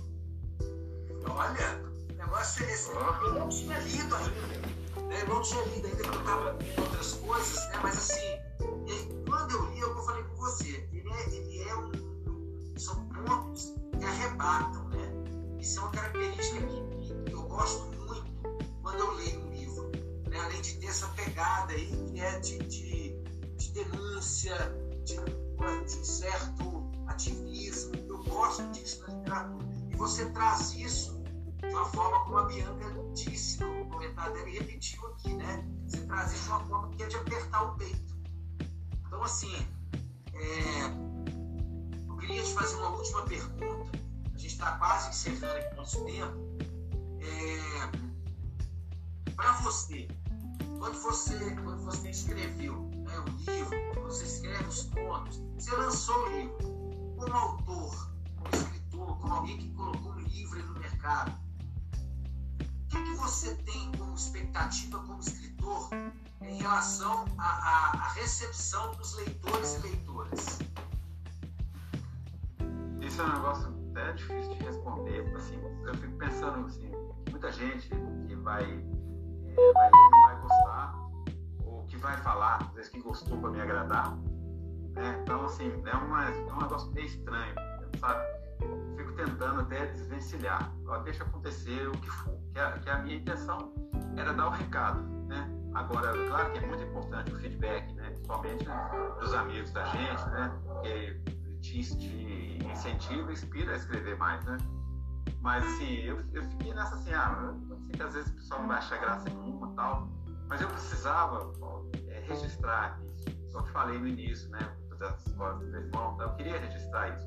[1.29, 2.91] Olha, o negócio é esse.
[2.91, 5.01] Eu não tinha lido ainda.
[5.09, 5.21] Né?
[5.21, 7.79] Eu não tinha lido ainda, porque eu estava em outras coisas, né?
[7.83, 8.39] mas assim,
[9.27, 11.52] quando eu li, eu falei com você, ele é, ele
[14.23, 15.11] arrebatam, né?
[15.59, 18.23] Isso é uma característica que, eu gosto muito
[18.81, 19.43] quando eu leio
[20.29, 20.39] né?
[20.39, 23.23] além de ter essa pegada aí que é de, de,
[23.57, 24.55] de denúncia,
[25.05, 27.93] de, de, um certo ativismo.
[28.07, 29.67] Eu gosto disso na literatura.
[29.89, 31.21] E você traz isso
[31.59, 35.65] de uma forma como a Bianca disse no comentário dela e repetiu aqui, né?
[35.87, 38.13] Você traz isso de uma forma que é de apertar o peito.
[39.05, 39.53] Então, assim,
[40.33, 42.09] é...
[42.09, 44.03] eu queria te fazer uma última pergunta.
[44.33, 46.57] A gente está quase encerrando aqui o nosso tempo.
[47.21, 48.13] É...
[49.35, 50.07] Para você,
[50.83, 56.25] quando você, quando você escreveu né, o livro, quando você escreve os contos, você lançou
[56.25, 56.57] o livro
[57.17, 61.31] como autor, como escritor, como alguém que colocou um livro no mercado.
[62.59, 65.89] O que, que você tem como expectativa como escritor
[66.41, 70.59] em relação à, recepção dos leitores e leitoras?
[73.01, 75.31] Isso é um negócio até difícil de responder.
[75.35, 76.91] Assim, eu fico pensando assim,
[77.29, 77.89] muita gente
[78.27, 78.63] que vai
[79.55, 80.95] vai ler não vai gostar,
[81.65, 84.17] ou que vai falar, às vezes que gostou para me agradar.
[84.95, 85.19] Né?
[85.21, 87.53] Então, assim, é, uma, é um negócio meio estranho,
[87.99, 88.23] sabe?
[88.97, 93.17] Fico tentando até desvencilhar, ó, deixa acontecer o que for, que a, que a minha
[93.17, 93.73] intenção
[94.15, 95.49] era dar o recado, né?
[95.73, 98.09] Agora, claro que é muito importante o feedback, né?
[98.09, 98.65] Principalmente
[99.19, 100.51] dos amigos da gente, né?
[100.83, 104.57] Que te, te incentiva, inspira a escrever mais, né?
[105.41, 108.61] Mas assim, eu, eu fiquei nessa assim, ah, eu sei que às vezes o pessoal
[108.61, 110.09] não vai achar graça nenhuma e tal,
[110.47, 111.53] mas eu precisava
[112.09, 113.51] é, registrar isso.
[113.51, 114.59] Só te falei no início, né?
[114.99, 117.25] Das do meu irmão, eu queria registrar isso.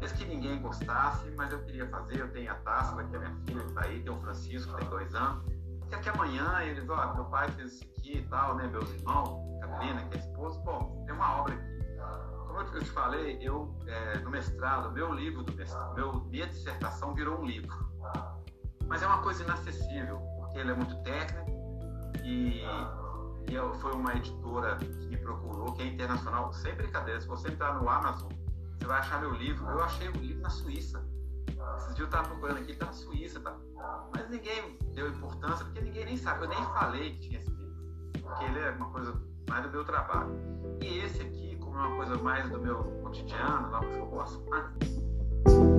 [0.00, 3.34] Mesmo que ninguém gostasse, mas eu queria fazer, eu tenho a taça, que é minha
[3.46, 5.42] filha que tá aí, tem o Francisco, que tem dois anos.
[5.78, 8.66] Porque aqui amanhã eles, ó, meu pai fez isso aqui e tal, né?
[8.66, 11.73] Meus irmãos, Carolina, que é esposo, bom, tem uma obra aqui
[12.54, 17.12] como eu te falei, eu, é, no mestrado, meu livro do mestrado, meu, minha dissertação
[17.12, 17.74] virou um livro.
[18.86, 21.50] Mas é uma coisa inacessível, porque ele é muito técnico
[22.22, 22.62] e,
[23.48, 27.20] e eu, foi uma editora que me procurou, que é internacional, sem brincadeira.
[27.20, 28.30] Se você entrar no Amazon,
[28.78, 29.68] você vai achar meu livro.
[29.68, 31.04] Eu achei o livro na Suíça.
[31.76, 33.56] Esses dias eu estava procurando aqui, está na Suíça, tá?
[34.12, 36.44] Mas ninguém deu importância, porque ninguém nem sabe.
[36.44, 37.74] Eu nem falei que tinha esse livro,
[38.22, 40.30] porque ele é uma coisa mais do meu trabalho.
[40.80, 45.73] E esse aqui, uma coisa mais do meu cotidiano, algo que eu gosto.